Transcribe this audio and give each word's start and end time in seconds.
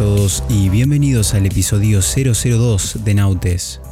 todos 0.00 0.42
y 0.48 0.70
bienvenidos 0.70 1.34
al 1.34 1.44
episodio 1.44 2.00
002 2.00 3.04
de 3.04 3.12
Nautes. 3.12 3.82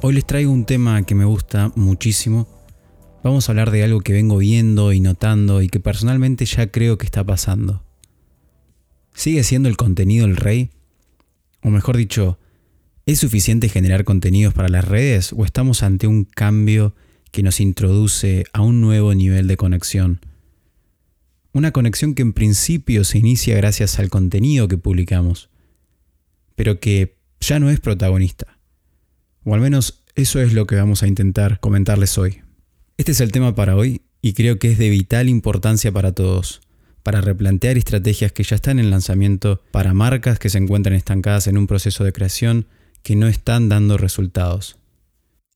Hoy 0.00 0.14
les 0.14 0.24
traigo 0.24 0.52
un 0.52 0.64
tema 0.64 1.02
que 1.02 1.16
me 1.16 1.24
gusta 1.24 1.72
muchísimo. 1.74 2.46
Vamos 3.24 3.48
a 3.48 3.50
hablar 3.52 3.72
de 3.72 3.82
algo 3.82 4.00
que 4.00 4.12
vengo 4.12 4.36
viendo 4.36 4.92
y 4.92 5.00
notando 5.00 5.60
y 5.60 5.70
que 5.70 5.80
personalmente 5.80 6.44
ya 6.44 6.70
creo 6.70 6.98
que 6.98 7.04
está 7.04 7.24
pasando. 7.24 7.82
¿Sigue 9.12 9.42
siendo 9.42 9.68
el 9.68 9.76
contenido 9.76 10.24
el 10.24 10.36
rey? 10.36 10.70
O 11.64 11.70
mejor 11.70 11.96
dicho, 11.96 12.38
¿es 13.04 13.18
suficiente 13.18 13.68
generar 13.68 14.04
contenidos 14.04 14.54
para 14.54 14.68
las 14.68 14.84
redes 14.84 15.32
o 15.36 15.44
estamos 15.44 15.82
ante 15.82 16.06
un 16.06 16.26
cambio 16.26 16.94
que 17.32 17.42
nos 17.42 17.58
introduce 17.58 18.44
a 18.52 18.60
un 18.60 18.80
nuevo 18.80 19.12
nivel 19.16 19.48
de 19.48 19.56
conexión? 19.56 20.20
Una 21.58 21.72
conexión 21.72 22.14
que 22.14 22.22
en 22.22 22.34
principio 22.34 23.02
se 23.02 23.18
inicia 23.18 23.56
gracias 23.56 23.98
al 23.98 24.10
contenido 24.10 24.68
que 24.68 24.78
publicamos, 24.78 25.50
pero 26.54 26.78
que 26.78 27.16
ya 27.40 27.58
no 27.58 27.68
es 27.68 27.80
protagonista. 27.80 28.60
O 29.42 29.56
al 29.56 29.60
menos 29.60 30.04
eso 30.14 30.40
es 30.40 30.52
lo 30.52 30.68
que 30.68 30.76
vamos 30.76 31.02
a 31.02 31.08
intentar 31.08 31.58
comentarles 31.58 32.16
hoy. 32.16 32.42
Este 32.96 33.10
es 33.10 33.20
el 33.20 33.32
tema 33.32 33.56
para 33.56 33.74
hoy 33.74 34.02
y 34.22 34.34
creo 34.34 34.60
que 34.60 34.70
es 34.70 34.78
de 34.78 34.88
vital 34.88 35.28
importancia 35.28 35.90
para 35.90 36.12
todos, 36.12 36.60
para 37.02 37.22
replantear 37.22 37.76
estrategias 37.76 38.30
que 38.30 38.44
ya 38.44 38.54
están 38.54 38.78
en 38.78 38.90
lanzamiento, 38.90 39.60
para 39.72 39.94
marcas 39.94 40.38
que 40.38 40.50
se 40.50 40.58
encuentran 40.58 40.94
estancadas 40.94 41.48
en 41.48 41.58
un 41.58 41.66
proceso 41.66 42.04
de 42.04 42.12
creación 42.12 42.68
que 43.02 43.16
no 43.16 43.26
están 43.26 43.68
dando 43.68 43.98
resultados. 43.98 44.77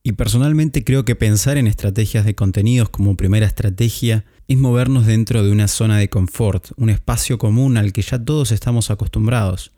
Y 0.05 0.13
personalmente 0.13 0.83
creo 0.83 1.05
que 1.05 1.15
pensar 1.15 1.59
en 1.59 1.69
estrategias 1.69 2.25
de 2.25 2.35
contenidos 2.35 2.89
como 2.89 3.17
primera 3.17 3.47
estrategia 3.47 4.25
es 4.49 4.59
movernos 4.59 5.07
dentro 5.07 5.45
de 5.45 5.53
una 5.53 5.69
zona 5.69 5.97
de 5.97 6.09
confort, 6.09 6.73
un 6.77 6.91
espacio 6.91 7.39
común 7.39 7.77
al 7.77 7.93
que 7.93 8.03
ya 8.03 8.19
todos 8.19 8.51
estamos 8.51 8.91
acostumbrados, 8.91 9.71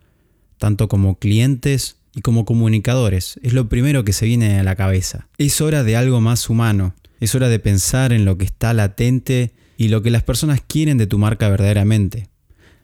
tanto 0.57 0.89
como 0.89 1.19
clientes 1.19 1.97
y 2.15 2.23
como 2.23 2.47
comunicadores. 2.47 3.39
Es 3.43 3.53
lo 3.53 3.69
primero 3.69 4.05
que 4.05 4.15
se 4.15 4.25
viene 4.25 4.59
a 4.59 4.63
la 4.63 4.77
cabeza. 4.77 5.29
Es 5.37 5.61
hora 5.61 5.85
de 5.85 5.95
algo 5.95 6.23
más 6.23 6.49
humano, 6.49 6.95
es 7.21 7.35
hora 7.35 7.51
de 7.51 7.59
pensar 7.59 8.15
en 8.15 8.25
lo 8.25 8.39
que 8.39 8.47
está 8.47 8.73
latente 8.73 9.53
y 9.77 9.89
lo 9.89 10.01
que 10.01 10.11
las 10.11 10.23
personas 10.23 10.63
quieren 10.67 10.97
de 10.97 11.07
tu 11.07 11.19
marca 11.19 11.51
verdaderamente. 11.51 12.29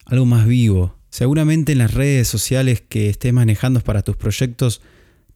Algo 0.04 0.26
más 0.26 0.46
vivo. 0.46 0.96
Seguramente 1.08 1.72
en 1.72 1.78
las 1.78 1.94
redes 1.94 2.28
sociales 2.28 2.82
que 2.86 3.08
estés 3.08 3.32
manejando 3.32 3.80
para 3.80 4.02
tus 4.02 4.16
proyectos 4.16 4.82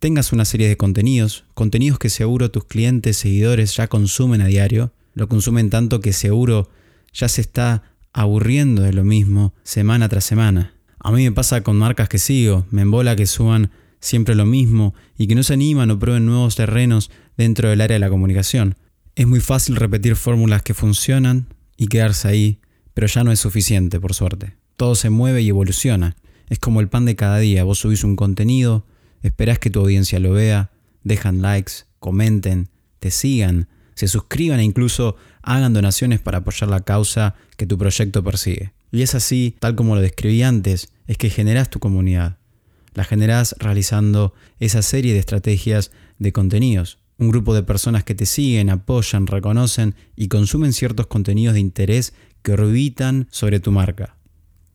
tengas 0.05 0.35
una 0.35 0.45
serie 0.45 0.69
de 0.69 0.77
contenidos, 0.77 1.47
contenidos 1.55 1.99
que 1.99 2.11
seguro 2.11 2.51
tus 2.51 2.65
clientes, 2.65 3.17
seguidores 3.17 3.75
ya 3.75 3.87
consumen 3.87 4.43
a 4.43 4.47
diario, 4.49 4.93
lo 5.15 5.31
consumen 5.31 5.71
tanto 5.71 6.03
que 6.03 6.13
seguro 6.13 6.69
ya 7.15 7.27
se 7.27 7.41
está 7.41 7.85
aburriendo 8.13 8.83
de 8.83 8.93
lo 8.93 9.03
mismo 9.03 9.55
semana 9.63 10.11
tras 10.11 10.25
semana. 10.25 10.75
A 10.99 11.11
mí 11.11 11.25
me 11.25 11.33
pasa 11.33 11.63
con 11.63 11.79
marcas 11.79 12.11
que 12.11 12.19
sigo, 12.19 12.67
me 12.71 12.83
embola 12.83 13.17
que 13.17 13.25
suban 13.25 13.71
siempre 13.99 14.35
lo 14.35 14.45
mismo 14.45 14.93
y 15.17 15.27
que 15.27 15.35
no 15.35 15.43
se 15.43 15.55
animan 15.55 15.91
o 15.91 15.99
prueben 15.99 16.27
nuevos 16.27 16.55
terrenos 16.55 17.11
dentro 17.39 17.71
del 17.71 17.81
área 17.81 17.95
de 17.95 18.01
la 18.01 18.11
comunicación. 18.11 18.77
Es 19.15 19.27
muy 19.27 19.41
fácil 19.41 19.75
repetir 19.75 20.17
fórmulas 20.17 20.61
que 20.61 20.75
funcionan 20.75 21.47
y 21.79 21.87
quedarse 21.87 22.29
ahí, 22.29 22.59
pero 22.93 23.07
ya 23.07 23.25
no 23.25 23.33
es 23.33 23.41
suficiente, 23.41 23.99
por 24.01 24.13
suerte. 24.13 24.53
Todo 24.77 24.97
se 24.97 25.09
mueve 25.09 25.41
y 25.41 25.49
evoluciona. 25.49 26.15
Es 26.51 26.59
como 26.59 26.83
el 26.83 26.89
pan 26.89 27.07
de 27.07 27.17
cada 27.17 27.39
día. 27.39 27.64
Vos 27.64 27.79
subís 27.79 28.05
un 28.05 28.17
contenido, 28.17 28.85
Esperás 29.24 29.58
que 29.58 29.70
tu 29.70 29.80
audiencia 29.80 30.20
lo 30.20 30.33
vea, 30.33 30.70
dejan 31.02 31.40
likes, 31.40 31.86
comenten, 31.98 32.68
te 32.98 33.11
sigan, 33.11 33.68
se 33.95 34.07
suscriban 34.07 34.61
e 34.61 34.64
incluso 34.64 35.17
hagan 35.42 35.73
donaciones 35.73 36.20
para 36.20 36.39
apoyar 36.39 36.68
la 36.68 36.80
causa 36.80 37.34
que 37.57 37.64
tu 37.64 37.79
proyecto 37.79 38.23
persigue. 38.23 38.74
Y 38.92 39.01
es 39.01 39.14
así, 39.14 39.57
tal 39.61 39.77
como 39.77 39.95
lo 39.95 40.02
describí 40.02 40.42
antes, 40.42 40.92
es 41.07 41.17
que 41.17 41.30
generás 41.30 41.70
tu 41.70 41.79
comunidad. 41.79 42.36
La 42.92 43.05
generás 43.05 43.57
realizando 43.58 44.34
esa 44.61 44.83
serie 44.83 45.14
de 45.14 45.20
estrategias 45.20 45.90
de 46.18 46.33
contenidos. 46.34 46.98
Un 47.17 47.30
grupo 47.30 47.55
de 47.55 47.63
personas 47.63 48.05
que 48.05 48.14
te 48.14 48.27
siguen, 48.27 48.68
apoyan, 48.68 49.27
reconocen 49.27 49.95
y 50.17 50.29
consumen 50.29 50.74
ciertos 50.74 51.07
contenidos 51.07 51.55
de 51.55 51.61
interés 51.61 52.13
que 52.42 52.52
orbitan 52.52 53.27
sobre 53.30 53.58
tu 53.58 53.73
marca. 53.73 54.18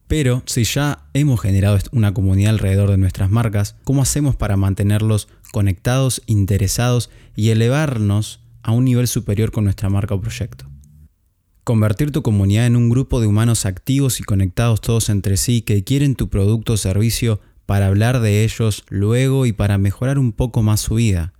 Pero 0.09 0.41
si 0.47 0.63
ya 0.63 1.05
hemos 1.13 1.39
generado 1.39 1.77
una 1.91 2.15
comunidad 2.15 2.49
alrededor 2.49 2.89
de 2.89 2.97
nuestras 2.97 3.29
marcas, 3.29 3.75
¿cómo 3.83 4.01
hacemos 4.01 4.35
para 4.35 4.57
mantenerlos 4.57 5.27
conectados, 5.51 6.23
interesados 6.25 7.11
y 7.35 7.49
elevarnos 7.49 8.41
a 8.63 8.71
un 8.71 8.85
nivel 8.85 9.07
superior 9.07 9.51
con 9.51 9.65
nuestra 9.65 9.87
marca 9.87 10.15
o 10.15 10.19
proyecto? 10.19 10.65
Convertir 11.63 12.11
tu 12.11 12.23
comunidad 12.23 12.65
en 12.65 12.75
un 12.75 12.89
grupo 12.89 13.21
de 13.21 13.27
humanos 13.27 13.67
activos 13.67 14.19
y 14.19 14.23
conectados 14.23 14.81
todos 14.81 15.09
entre 15.09 15.37
sí 15.37 15.61
que 15.61 15.83
quieren 15.83 16.15
tu 16.15 16.27
producto 16.27 16.73
o 16.73 16.77
servicio 16.77 17.39
para 17.67 17.85
hablar 17.85 18.19
de 18.19 18.43
ellos 18.43 18.85
luego 18.89 19.45
y 19.45 19.53
para 19.53 19.77
mejorar 19.77 20.17
un 20.17 20.31
poco 20.31 20.63
más 20.63 20.79
su 20.79 20.95
vida. 20.95 21.33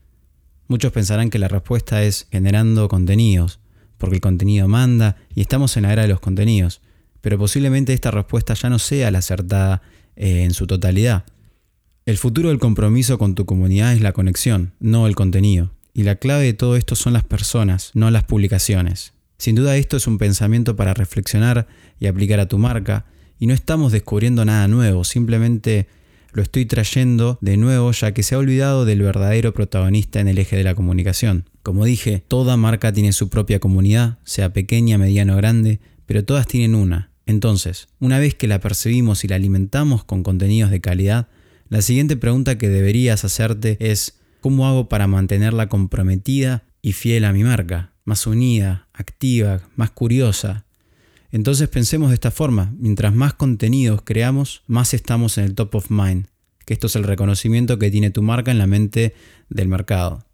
Muchos 0.68 0.92
pensarán 0.92 1.32
que 1.32 1.40
la 1.40 1.48
respuesta 1.48 2.04
es 2.04 2.28
generando 2.32 2.88
contenidos, 2.88 3.62
porque 3.98 4.18
el 4.18 4.22
contenido 4.22 4.68
manda 4.68 5.16
y 5.34 5.42
estamos 5.42 5.76
en 5.76 5.84
la 5.84 5.94
era 5.94 6.04
de 6.04 6.10
los 6.10 6.20
contenidos 6.20 6.82
pero 7.22 7.38
posiblemente 7.38 7.94
esta 7.94 8.12
respuesta 8.12 8.54
ya 8.54 8.70
no 8.70 8.80
sea 8.80 9.12
la 9.12 9.20
acertada 9.20 9.82
eh, 10.16 10.44
en 10.44 10.54
su 10.54 10.68
totalidad. 10.68 11.26
El 12.06 12.18
futuro 12.18 12.50
del 12.50 12.60
compromiso 12.60 13.18
con 13.18 13.36
tu 13.36 13.46
comunidad 13.46 13.94
es 13.94 14.02
la 14.02 14.14
conexión, 14.14 14.74
no 14.80 15.08
el 15.08 15.16
contenido. 15.16 15.72
Y 15.94 16.04
la 16.04 16.16
clave 16.16 16.46
de 16.46 16.54
todo 16.54 16.76
esto 16.76 16.96
son 16.96 17.14
las 17.14 17.24
personas, 17.24 17.92
no 17.94 18.10
las 18.10 18.24
publicaciones. 18.24 19.14
Sin 19.38 19.56
duda 19.56 19.78
esto 19.78 19.98
es 19.98 20.08
un 20.08 20.18
pensamiento 20.18 20.76
para 20.76 20.94
reflexionar 20.94 21.68
y 22.00 22.08
aplicar 22.08 22.40
a 22.40 22.48
tu 22.48 22.58
marca, 22.58 23.06
y 23.40 23.48
no 23.48 23.54
estamos 23.54 23.92
descubriendo 23.92 24.44
nada 24.44 24.68
nuevo, 24.68 25.04
simplemente 25.04 25.88
lo 26.34 26.44
estoy 26.44 26.66
trayendo 26.66 27.38
de 27.42 27.58
nuevo 27.58 27.92
ya 27.92 28.14
que 28.14 28.22
se 28.22 28.36
ha 28.36 28.38
olvidado 28.38 28.86
del 28.86 29.02
verdadero 29.02 29.54
protagonista 29.54 30.20
en 30.20 30.28
el 30.28 30.38
eje 30.38 30.58
de 30.58 30.64
la 30.64 30.76
comunicación. 30.76 31.50
Como 31.64 31.86
dije, 31.86 32.24
toda 32.28 32.58
marca 32.58 32.92
tiene 32.92 33.14
su 33.14 33.30
propia 33.30 33.60
comunidad, 33.60 34.20
sea 34.26 34.52
pequeña, 34.52 34.98
mediana 34.98 35.34
o 35.34 35.38
grande, 35.38 35.80
pero 36.06 36.26
todas 36.26 36.48
tienen 36.48 36.76
una, 36.76 37.09
entonces, 37.30 37.90
una 38.00 38.18
vez 38.18 38.34
que 38.34 38.48
la 38.48 38.60
percibimos 38.60 39.24
y 39.24 39.28
la 39.28 39.36
alimentamos 39.36 40.04
con 40.04 40.24
contenidos 40.24 40.72
de 40.72 40.82
calidad, 40.82 41.28
la 41.70 41.84
siguiente 41.84 42.18
pregunta 42.18 42.58
que 42.58 42.70
deberías 42.70 43.24
hacerte 43.24 43.78
es, 43.80 44.20
¿cómo 44.42 44.68
hago 44.68 44.90
para 44.90 45.06
mantenerla 45.06 45.70
comprometida 45.70 46.64
y 46.82 46.94
fiel 46.94 47.26
a 47.26 47.32
mi 47.32 47.44
marca? 47.44 47.94
Más 48.04 48.26
unida, 48.26 48.88
activa, 48.94 49.62
más 49.76 49.92
curiosa. 49.92 50.66
Entonces 51.32 51.70
pensemos 51.70 52.10
de 52.10 52.16
esta 52.16 52.32
forma, 52.32 52.74
mientras 52.80 53.14
más 53.14 53.36
contenidos 53.36 54.02
creamos, 54.02 54.64
más 54.66 54.96
estamos 54.96 55.38
en 55.38 55.44
el 55.44 55.54
top 55.54 55.76
of 55.76 55.92
mind, 55.92 56.26
que 56.66 56.74
esto 56.74 56.88
es 56.88 56.96
el 56.96 57.04
reconocimiento 57.04 57.78
que 57.78 57.92
tiene 57.92 58.10
tu 58.10 58.24
marca 58.24 58.50
en 58.50 58.58
la 58.58 58.66
mente 58.66 59.14
del 59.50 59.68
mercado. 59.68 60.26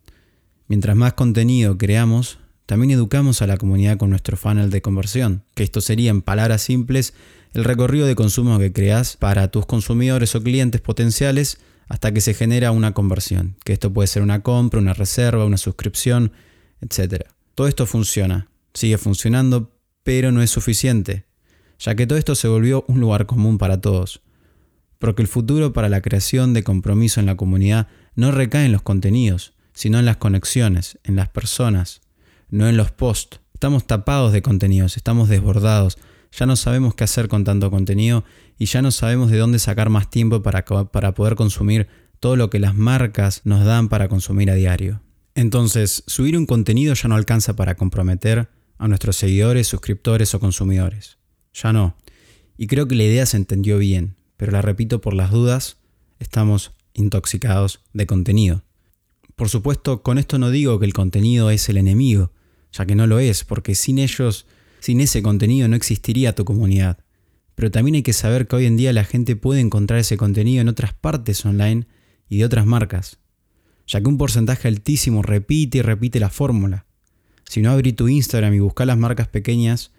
Mientras 0.70 0.96
más 0.96 1.12
contenido 1.12 1.78
creamos, 1.78 2.40
también 2.66 2.92
educamos 2.92 3.42
a 3.42 3.48
la 3.48 3.58
comunidad 3.58 3.98
con 3.98 4.10
nuestro 4.10 4.38
funnel 4.38 4.72
de 4.72 4.82
conversión, 4.82 5.44
que 5.54 5.64
esto 5.64 5.82
sería 5.82 6.10
en 6.12 6.22
palabras 6.22 6.64
simples 6.64 7.14
el 7.54 7.64
recorrido 7.64 8.08
de 8.08 8.16
consumo 8.16 8.58
que 8.60 8.74
creas 8.74 9.18
para 9.18 9.50
tus 9.50 9.66
consumidores 9.66 10.36
o 10.36 10.42
clientes 10.42 10.82
potenciales 10.82 11.60
hasta 11.88 12.12
que 12.12 12.22
se 12.22 12.34
genera 12.34 12.72
una 12.72 12.94
conversión, 12.94 13.56
que 13.64 13.74
esto 13.74 13.94
puede 13.94 14.08
ser 14.08 14.24
una 14.24 14.42
compra, 14.42 14.80
una 14.80 14.94
reserva, 14.94 15.46
una 15.46 15.58
suscripción, 15.58 16.32
etc. 16.82 17.26
Todo 17.54 17.68
esto 17.68 17.86
funciona, 17.86 18.50
sigue 18.74 18.98
funcionando, 18.98 19.72
pero 20.04 20.32
no 20.32 20.42
es 20.42 20.50
suficiente, 20.50 21.26
ya 21.80 21.96
que 21.96 22.08
todo 22.08 22.18
esto 22.18 22.36
se 22.36 22.48
volvió 22.48 22.84
un 22.88 23.00
lugar 23.00 23.28
común 23.28 23.58
para 23.58 23.80
todos. 23.80 24.22
Porque 24.98 25.22
el 25.22 25.28
futuro 25.28 25.72
para 25.72 25.90
la 25.90 26.02
creación 26.02 26.54
de 26.54 26.64
compromiso 26.64 27.20
en 27.20 27.28
la 27.28 27.38
comunidad 27.38 27.88
no 28.16 28.32
recae 28.32 28.66
en 28.66 28.72
los 28.72 28.82
contenidos, 28.82 29.54
sino 29.74 30.00
en 30.00 30.06
las 30.06 30.18
conexiones, 30.18 30.98
en 31.04 31.16
las 31.16 31.30
personas, 31.30 32.02
no 32.50 32.68
en 32.68 32.78
los 32.78 32.92
posts. 32.92 33.40
Estamos 33.54 33.88
tapados 33.88 34.34
de 34.34 34.42
contenidos, 34.42 34.98
estamos 34.98 35.30
desbordados, 35.30 35.98
ya 36.32 36.46
no 36.46 36.56
sabemos 36.56 36.96
qué 36.96 37.06
hacer 37.06 37.28
con 37.28 37.44
tanto 37.44 37.72
contenido 37.72 38.26
y 38.58 38.66
ya 38.66 38.82
no 38.82 38.92
sabemos 38.92 39.32
de 39.32 39.38
dónde 39.38 39.60
sacar 39.60 39.90
más 39.90 40.10
tiempo 40.10 40.42
para, 40.42 40.66
para 40.66 41.14
poder 41.14 41.36
consumir 41.36 41.88
todo 42.20 42.36
lo 42.36 42.50
que 42.50 42.60
las 42.60 42.76
marcas 42.76 43.42
nos 43.46 43.64
dan 43.64 43.88
para 43.88 44.10
consumir 44.10 44.52
a 44.52 44.56
diario. 44.56 45.02
Entonces, 45.36 46.04
subir 46.08 46.38
un 46.38 46.46
contenido 46.46 46.94
ya 46.94 47.08
no 47.08 47.16
alcanza 47.16 47.56
para 47.56 47.76
comprometer 47.76 48.50
a 48.78 48.88
nuestros 48.88 49.16
seguidores, 49.16 49.68
suscriptores 49.68 50.34
o 50.34 50.40
consumidores. 50.40 51.18
Ya 51.54 51.72
no. 51.74 51.96
Y 52.58 52.68
creo 52.68 52.88
que 52.88 52.96
la 52.96 53.04
idea 53.04 53.26
se 53.26 53.38
entendió 53.38 53.78
bien, 53.78 54.16
pero 54.38 54.52
la 54.52 54.62
repito 54.62 55.02
por 55.02 55.14
las 55.14 55.32
dudas, 55.32 55.78
estamos 56.20 56.72
intoxicados 56.94 57.82
de 57.94 58.06
contenido. 58.06 58.64
Por 59.36 59.50
supuesto, 59.50 60.02
con 60.02 60.18
esto 60.18 60.40
no 60.40 60.50
digo 60.50 60.80
que 60.80 60.86
el 60.86 60.94
contenido 60.94 61.50
es 61.50 61.68
el 61.68 61.78
enemigo, 61.78 62.32
ya 62.72 62.86
que 62.86 62.96
no 62.96 63.06
lo 63.06 63.20
es, 63.20 63.44
porque 63.44 63.76
sin 63.76 64.00
ellos, 64.00 64.46
sin 64.80 65.02
ese 65.02 65.22
contenido 65.22 65.68
no 65.68 65.76
existiría 65.76 66.36
tu 66.36 66.46
comunidad. 66.46 67.00
Pero 67.56 67.72
también 67.72 67.96
hay 67.96 68.04
que 68.04 68.14
saber 68.14 68.48
que 68.48 68.56
hoy 68.56 68.66
en 68.66 68.78
día 68.78 68.94
la 68.94 69.04
gente 69.04 69.36
puede 69.36 69.60
encontrar 69.60 70.00
ese 70.00 70.18
contenido 70.18 70.62
en 70.62 70.70
otras 70.70 70.94
partes 70.94 71.46
online 71.46 71.88
y 72.30 72.38
de 72.38 72.46
otras 72.46 72.66
marcas, 72.66 73.20
ya 73.88 74.02
que 74.02 74.08
un 74.08 74.18
porcentaje 74.18 74.68
altísimo 74.68 75.22
repite 75.22 75.80
y 75.80 75.82
repite 75.82 76.20
la 76.20 76.30
fórmula. 76.30 76.86
Si 77.48 77.62
no 77.62 77.72
abrí 77.72 77.94
tu 77.94 78.08
Instagram 78.08 78.54
y 78.54 78.60
buscas 78.60 78.88
las 78.88 78.98
marcas 78.98 79.28
pequeñas, 79.28 79.92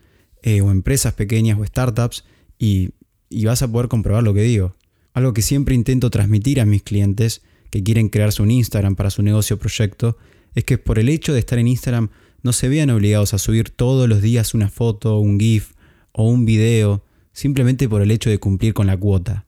eh, 0.42 0.60
o 0.60 0.70
empresas 0.70 1.12
pequeñas 1.12 1.58
o 1.58 1.64
startups, 1.64 2.24
y, 2.58 2.90
y 3.28 3.44
vas 3.44 3.62
a 3.62 3.70
poder 3.70 3.88
comprobar 3.88 4.22
lo 4.22 4.34
que 4.34 4.42
digo. 4.42 4.74
Algo 5.12 5.32
que 5.32 5.42
siempre 5.42 5.74
intento 5.74 6.10
transmitir 6.10 6.60
a 6.60 6.66
mis 6.66 6.82
clientes 6.82 7.42
que 7.70 7.82
quieren 7.82 8.08
crearse 8.08 8.42
un 8.42 8.50
Instagram 8.50 8.96
para 8.96 9.10
su 9.10 9.22
negocio 9.22 9.56
o 9.56 9.58
proyecto 9.58 10.16
es 10.54 10.64
que 10.64 10.78
por 10.78 10.98
el 10.98 11.08
hecho 11.08 11.32
de 11.32 11.40
estar 11.40 11.58
en 11.58 11.68
Instagram 11.68 12.10
no 12.42 12.52
se 12.52 12.68
vean 12.68 12.90
obligados 12.90 13.34
a 13.34 13.38
subir 13.38 13.70
todos 13.70 14.08
los 14.08 14.22
días 14.22 14.54
una 14.54 14.68
foto, 14.68 15.18
un 15.18 15.38
GIF 15.38 15.72
o 16.12 16.28
un 16.28 16.46
video 16.46 17.04
simplemente 17.32 17.88
por 17.88 18.02
el 18.02 18.10
hecho 18.10 18.30
de 18.30 18.38
cumplir 18.38 18.72
con 18.72 18.86
la 18.86 18.96
cuota. 18.96 19.46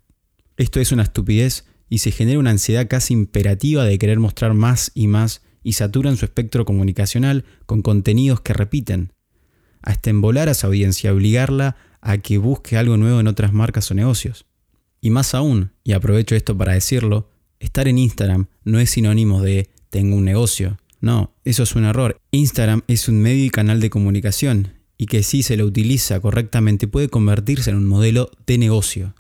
Esto 0.56 0.80
es 0.80 0.92
una 0.92 1.04
estupidez 1.04 1.64
y 1.88 1.98
se 1.98 2.10
genera 2.10 2.38
una 2.38 2.50
ansiedad 2.50 2.88
casi 2.88 3.14
imperativa 3.14 3.84
de 3.84 3.98
querer 3.98 4.18
mostrar 4.18 4.52
más 4.52 4.90
y 4.94 5.06
más 5.06 5.42
y 5.62 5.72
saturan 5.72 6.16
su 6.16 6.24
espectro 6.24 6.64
comunicacional 6.64 7.44
con 7.66 7.82
contenidos 7.82 8.40
que 8.40 8.52
repiten, 8.52 9.12
hasta 9.82 10.10
embolar 10.10 10.48
a 10.48 10.52
esa 10.52 10.66
audiencia, 10.66 11.12
obligarla 11.12 11.76
a 12.00 12.18
que 12.18 12.38
busque 12.38 12.76
algo 12.76 12.96
nuevo 12.96 13.20
en 13.20 13.26
otras 13.26 13.52
marcas 13.52 13.90
o 13.90 13.94
negocios. 13.94 14.46
Y 15.00 15.10
más 15.10 15.34
aún, 15.34 15.72
y 15.84 15.92
aprovecho 15.92 16.34
esto 16.34 16.56
para 16.56 16.74
decirlo, 16.74 17.30
estar 17.60 17.88
en 17.88 17.98
Instagram 17.98 18.46
no 18.64 18.78
es 18.78 18.90
sinónimo 18.90 19.42
de 19.42 19.68
tengo 19.90 20.16
un 20.16 20.24
negocio. 20.24 20.78
No, 21.00 21.34
eso 21.44 21.62
es 21.62 21.74
un 21.74 21.84
error. 21.84 22.20
Instagram 22.30 22.82
es 22.88 23.08
un 23.08 23.20
medio 23.20 23.44
y 23.44 23.50
canal 23.50 23.80
de 23.80 23.90
comunicación 23.90 24.74
y 24.96 25.06
que 25.06 25.22
si 25.22 25.42
se 25.42 25.56
lo 25.56 25.64
utiliza 25.64 26.20
correctamente 26.20 26.88
puede 26.88 27.08
convertirse 27.08 27.70
en 27.70 27.76
un 27.76 27.86
modelo 27.86 28.30
de 28.46 28.58
negocio. 28.58 29.14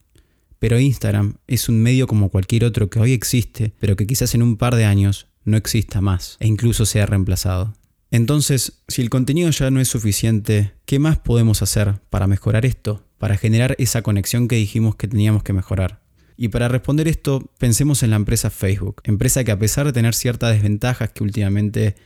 Pero 0.58 0.80
Instagram 0.80 1.36
es 1.46 1.68
un 1.68 1.80
medio 1.80 2.08
como 2.08 2.30
cualquier 2.30 2.64
otro 2.64 2.90
que 2.90 2.98
hoy 2.98 3.12
existe, 3.12 3.72
pero 3.78 3.94
que 3.94 4.06
quizás 4.06 4.34
en 4.34 4.42
un 4.42 4.56
par 4.56 4.74
de 4.74 4.84
años 4.84 5.28
no 5.44 5.56
exista 5.56 6.00
más 6.00 6.36
e 6.40 6.48
incluso 6.48 6.84
sea 6.84 7.06
reemplazado. 7.06 7.74
Entonces, 8.10 8.80
si 8.88 9.02
el 9.02 9.10
contenido 9.10 9.50
ya 9.50 9.70
no 9.70 9.80
es 9.80 9.88
suficiente, 9.88 10.72
¿qué 10.86 10.98
más 10.98 11.18
podemos 11.18 11.62
hacer 11.62 12.00
para 12.10 12.26
mejorar 12.26 12.66
esto? 12.66 13.04
Para 13.18 13.36
generar 13.36 13.76
esa 13.78 14.02
conexión 14.02 14.48
que 14.48 14.56
dijimos 14.56 14.96
que 14.96 15.08
teníamos 15.08 15.42
que 15.42 15.52
mejorar. 15.52 16.00
Y 16.40 16.48
para 16.48 16.68
responder 16.68 17.08
esto, 17.08 17.50
pensemos 17.58 18.04
en 18.04 18.10
la 18.10 18.16
empresa 18.16 18.48
Facebook, 18.48 19.02
empresa 19.02 19.42
que 19.42 19.50
a 19.50 19.58
pesar 19.58 19.86
de 19.86 19.92
tener 19.92 20.14
ciertas 20.14 20.54
desventajas 20.54 21.10
que 21.10 21.24
últimamente 21.24 21.96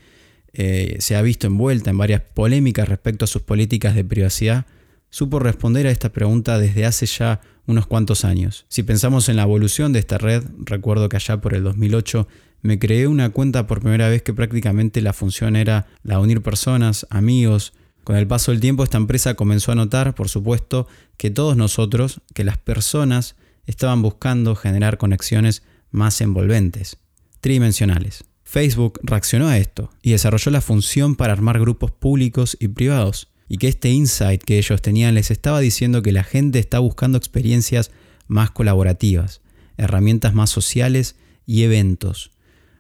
eh, 0.55 0.97
se 1.01 1.17
ha 1.17 1.21
visto 1.21 1.47
envuelta 1.47 1.91
en 1.91 1.99
varias 1.99 2.23
polémicas 2.23 2.89
respecto 2.89 3.27
a 3.27 3.29
sus 3.29 3.43
políticas 3.43 3.95
de 3.95 4.07
privacidad, 4.07 4.65
supo 5.11 5.39
responder 5.39 5.87
a 5.87 5.91
esta 5.91 6.15
pregunta 6.15 6.59
desde 6.59 6.87
hace 6.87 7.05
ya 7.05 7.43
unos 7.67 7.87
cuantos 7.87 8.25
años. 8.25 8.65
Si 8.69 8.83
pensamos 8.83 9.29
en 9.29 9.37
la 9.37 9.43
evolución 9.43 9.93
de 9.93 9.99
esta 9.99 10.17
red, 10.17 10.43
recuerdo 10.61 11.11
que 11.11 11.17
allá 11.17 11.43
por 11.43 11.53
el 11.53 11.63
2008 11.63 12.27
me 12.63 12.79
creé 12.79 13.09
una 13.09 13.29
cuenta 13.29 13.67
por 13.67 13.81
primera 13.81 14.09
vez 14.09 14.23
que 14.23 14.33
prácticamente 14.33 15.03
la 15.03 15.13
función 15.13 15.57
era 15.57 15.89
la 16.03 16.19
unir 16.19 16.41
personas, 16.43 17.07
amigos. 17.11 17.75
Con 18.03 18.17
el 18.17 18.27
paso 18.27 18.51
del 18.51 18.61
tiempo 18.63 18.83
esta 18.83 18.97
empresa 18.97 19.35
comenzó 19.35 19.73
a 19.73 19.75
notar, 19.75 20.15
por 20.15 20.31
supuesto, 20.31 20.89
que 21.19 21.31
todos 21.31 21.55
nosotros, 21.55 22.23
que 22.33 22.45
las 22.45 22.57
personas 22.57 23.37
estaban 23.67 24.03
buscando 24.03 24.55
generar 24.55 24.99
conexiones 24.99 25.63
más 25.91 26.21
envolventes, 26.21 26.99
tridimensionales. 27.41 28.25
Facebook 28.45 29.01
reaccionó 29.03 29.49
a 29.49 29.59
esto 29.59 29.91
y 30.03 30.13
desarrolló 30.13 30.51
la 30.51 30.61
función 30.61 31.17
para 31.17 31.33
armar 31.33 31.59
grupos 31.61 31.91
públicos 31.91 32.57
y 32.61 32.69
privados, 32.69 33.29
y 33.49 33.59
que 33.59 33.69
este 33.69 33.91
insight 33.91 34.43
que 34.43 34.59
ellos 34.59 34.81
tenían 34.83 35.15
les 35.15 35.31
estaba 35.31 35.61
diciendo 35.61 36.03
que 36.03 36.13
la 36.13 36.25
gente 36.25 36.59
está 36.59 36.79
buscando 36.79 37.19
experiencias 37.19 37.91
más 38.27 38.51
colaborativas, 38.51 39.43
herramientas 39.77 40.35
más 40.35 40.51
sociales 40.51 41.17
y 41.47 41.63
eventos. 41.63 42.31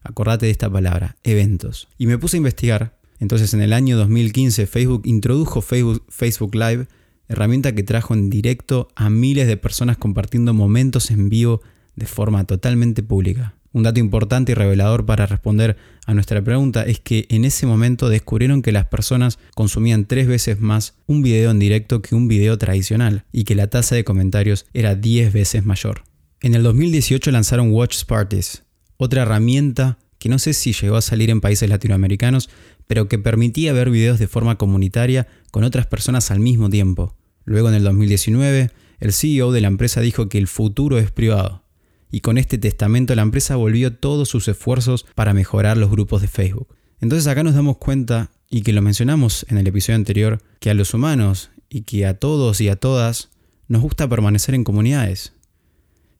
Acordate 0.02 0.46
de 0.46 0.52
esta 0.52 0.70
palabra, 0.70 1.17
eventos. 1.23 1.88
Y 1.99 2.06
me 2.06 2.19
puse 2.19 2.37
a 2.37 2.38
investigar. 2.38 2.99
Entonces 3.20 3.55
en 3.55 3.62
el 3.62 3.73
año 3.73 3.96
2015 3.96 4.67
Facebook 4.67 5.02
introdujo 5.05 5.61
Facebook, 5.61 6.05
Facebook 6.08 6.55
Live, 6.55 6.88
herramienta 7.32 7.75
que 7.75 7.82
trajo 7.82 8.14
en 8.14 8.31
directo 8.31 8.88
a 8.94 9.11
miles 9.11 9.46
de 9.46 9.56
personas 9.56 9.96
compartiendo 9.96 10.55
momentos 10.55 11.11
en 11.11 11.29
vivo 11.29 11.62
de 11.96 12.06
forma 12.06 12.44
totalmente 12.44 13.02
pública. 13.02 13.55
Un 13.73 13.84
dato 13.84 14.00
importante 14.00 14.52
y 14.52 14.55
revelador 14.55 15.06
para 15.06 15.25
responder 15.25 15.76
a 16.05 16.12
nuestra 16.12 16.43
pregunta 16.43 16.82
es 16.82 17.00
que 17.00 17.26
en 17.31 17.44
ese 17.44 17.67
momento 17.67 18.11
descubrieron 18.11 18.61
que 18.61 18.73
las 18.73 18.87
personas 18.87 19.38
consumían 19.55 20.05
tres 20.05 20.26
veces 20.26 20.61
más 20.61 20.94
un 21.06 21.23
video 21.23 21.50
en 21.50 21.58
directo 21.58 22.02
que 22.02 22.14
un 22.14 22.29
video 22.29 22.58
tradicional 22.58 23.25
y 23.32 23.44
que 23.44 23.55
la 23.55 23.69
tasa 23.69 23.94
de 23.94 24.05
comentarios 24.05 24.67
era 24.75 24.94
10 24.94 25.32
veces 25.32 25.64
mayor. 25.64 26.02
En 26.43 26.55
el 26.55 26.62
2018 26.62 27.31
lanzaron 27.31 27.73
Watch 27.73 28.05
Parties, 28.05 28.64
otra 28.99 29.23
herramienta 29.23 29.99
que 30.19 30.28
no 30.28 30.38
sé 30.38 30.52
si 30.52 30.73
llegó 30.73 30.96
a 30.96 31.02
salir 31.02 31.31
en 31.31 31.40
países 31.40 31.69
latinoamericanos, 31.69 32.50
pero 32.87 33.08
que 33.08 33.19
permitía 33.19 33.73
ver 33.73 33.90
videos 33.90 34.19
de 34.19 34.28
forma 34.28 34.56
comunitaria 34.56 35.26
con 35.50 35.64
otras 35.64 35.87
personas 35.87 36.31
al 36.31 36.40
mismo 36.40 36.69
tiempo. 36.69 37.17
Luego 37.44 37.69
en 37.69 37.75
el 37.75 37.85
2019, 37.85 38.71
el 39.00 39.12
CEO 39.12 39.53
de 39.53 39.61
la 39.61 39.69
empresa 39.69 40.00
dijo 40.00 40.29
que 40.29 40.39
el 40.39 40.47
futuro 40.47 40.99
es 40.99 41.11
privado. 41.11 41.65
Y 42.11 42.21
con 42.21 42.39
este 42.39 42.59
testamento 42.59 43.15
la 43.15 43.23
empresa 43.23 43.56
volvió 43.56 43.94
todos 43.94 44.29
sus 44.29 44.49
esfuerzos 44.49 45.06
para 45.15 45.35
mejorar 45.35 45.77
los 45.77 45.91
grupos 45.91 46.23
de 46.23 46.29
Facebook. 46.29 46.69
Entonces 47.00 47.27
acá 47.27 47.43
nos 47.43 47.55
damos 47.55 47.79
cuenta, 47.79 48.31
y 48.50 48.62
que 48.62 48.73
lo 48.73 48.83
mencionamos 48.83 49.47
en 49.49 49.59
el 49.59 49.67
episodio 49.67 49.97
anterior, 49.97 50.43
que 50.61 50.71
a 50.71 50.75
los 50.75 50.93
humanos 50.94 51.50
y 51.69 51.83
que 51.83 52.06
a 52.06 52.19
todos 52.19 52.61
y 52.61 52.69
a 52.69 52.77
todas 52.77 53.31
nos 53.67 53.81
gusta 53.81 54.09
permanecer 54.09 54.55
en 54.55 54.65
comunidades 54.65 55.33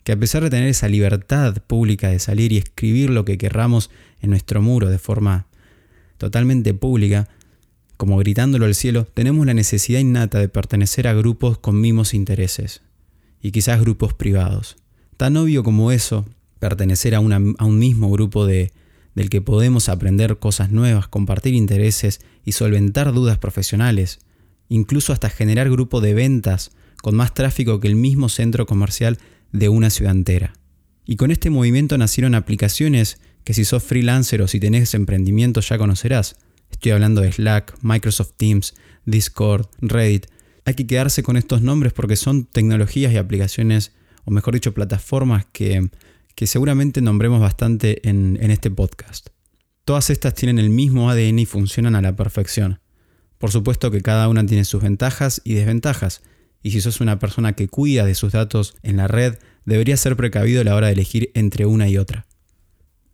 que 0.05 0.13
a 0.13 0.17
pesar 0.17 0.43
de 0.43 0.51
tener 0.51 0.69
esa 0.69 0.89
libertad 0.89 1.57
pública 1.67 2.09
de 2.09 2.19
salir 2.19 2.53
y 2.53 2.59
escribir 2.59 3.11
lo 3.11 3.25
que 3.25 3.39
querramos 3.39 3.91
en 4.21 4.31
nuestro 4.31 4.61
muro 4.61 4.91
de 4.91 4.99
forma 4.99 5.47
totalmente 6.19 6.75
pública, 6.75 7.29
como 8.03 8.17
gritándolo 8.17 8.67
al 8.67 8.75
cielo, 8.75 9.07
tenemos 9.15 9.47
la 9.47 9.55
necesidad 9.55 10.01
innata 10.01 10.41
de 10.41 10.49
pertenecer 10.49 11.07
a 11.07 11.15
grupos 11.15 11.59
con 11.59 11.81
mismos 11.81 12.15
intereses, 12.15 12.83
y 13.41 13.53
quizás 13.53 13.81
grupos 13.81 14.13
privados. 14.13 14.75
Tan 15.17 15.37
obvio 15.37 15.63
como 15.63 15.93
eso, 15.93 16.27
pertenecer 16.59 17.15
a, 17.15 17.19
a 17.19 17.21
un 17.21 17.79
mismo 17.79 18.11
grupo 18.11 18.45
de, 18.45 18.73
del 19.15 19.31
que 19.31 19.41
podemos 19.41 19.89
aprender 19.89 20.41
cosas 20.41 20.73
nuevas, 20.73 21.07
compartir 21.07 21.55
intereses 21.55 22.21
y 22.45 22.51
solventar 22.51 23.13
dudas 23.13 23.39
profesionales, 23.39 24.19
incluso 24.69 25.13
hasta 25.13 25.31
generar 25.31 25.71
grupo 25.71 26.01
de 26.01 26.13
ventas 26.13 26.73
con 27.03 27.15
más 27.15 27.35
tráfico 27.35 27.79
que 27.79 27.87
el 27.87 27.95
mismo 27.95 28.29
centro 28.29 28.67
comercial 28.67 29.19
de 29.53 29.69
una 29.69 29.91
ciudad 29.91 30.11
entera. 30.11 30.55
Y 31.07 31.15
con 31.15 31.31
este 31.31 31.51
movimiento 31.51 31.97
nacieron 31.99 32.35
aplicaciones 32.35 33.21
que 33.45 33.55
si 33.55 33.65
sos 33.65 33.85
freelancer 33.85 34.43
o 34.43 34.49
si 34.49 34.59
tenés 34.59 34.93
emprendimiento 34.95 35.61
ya 35.61 35.79
conocerás. 35.79 36.35
Estoy 36.83 36.91
hablando 36.91 37.21
de 37.21 37.31
Slack, 37.31 37.77
Microsoft 37.81 38.33
Teams, 38.37 38.75
Discord, 39.05 39.69
Reddit. 39.81 40.27
Hay 40.65 40.75
que 40.75 40.85
quedarse 40.85 41.23
con 41.23 41.37
estos 41.37 41.63
nombres 41.63 41.93
porque 41.93 42.17
son 42.17 42.45
tecnologías 42.45 43.13
y 43.13 43.19
aplicaciones, 43.19 43.93
o 44.25 44.33
mejor 44.33 44.55
dicho, 44.55 44.75
plataformas 44.75 45.47
que, 45.53 45.91
que 46.35 46.49
seguramente 46.49 47.01
nombremos 47.01 47.41
bastante 47.41 48.09
en, 48.09 48.37
en 48.43 48.51
este 48.51 48.69
podcast. 48.69 49.29
Todas 49.85 50.11
estas 50.11 50.35
tienen 50.35 50.59
el 50.59 50.71
mismo 50.71 51.09
ADN 51.09 51.39
y 51.39 51.47
funcionan 51.47 51.95
a 51.95 52.03
la 52.03 52.17
perfección. 52.17 52.81
Por 53.39 53.53
supuesto 53.53 53.93
que 53.93 54.01
cada 54.01 54.27
una 54.27 54.45
tiene 54.45 54.65
sus 54.65 54.83
ventajas 54.83 55.41
y 55.45 55.55
desventajas, 55.55 56.21
y 56.65 56.73
si 56.73 56.81
sos 56.81 57.01
una 57.01 57.21
persona 57.21 57.53
que 57.53 57.69
cuida 57.69 58.05
de 58.05 58.17
sus 58.17 58.33
datos 58.33 58.75
en 58.83 58.97
la 58.97 59.07
red, 59.07 59.39
deberías 59.65 60.01
ser 60.01 60.17
precavido 60.17 60.63
a 60.63 60.65
la 60.65 60.75
hora 60.75 60.89
de 60.89 60.95
elegir 60.95 61.31
entre 61.35 61.65
una 61.65 61.89
y 61.89 61.97
otra. 61.97 62.27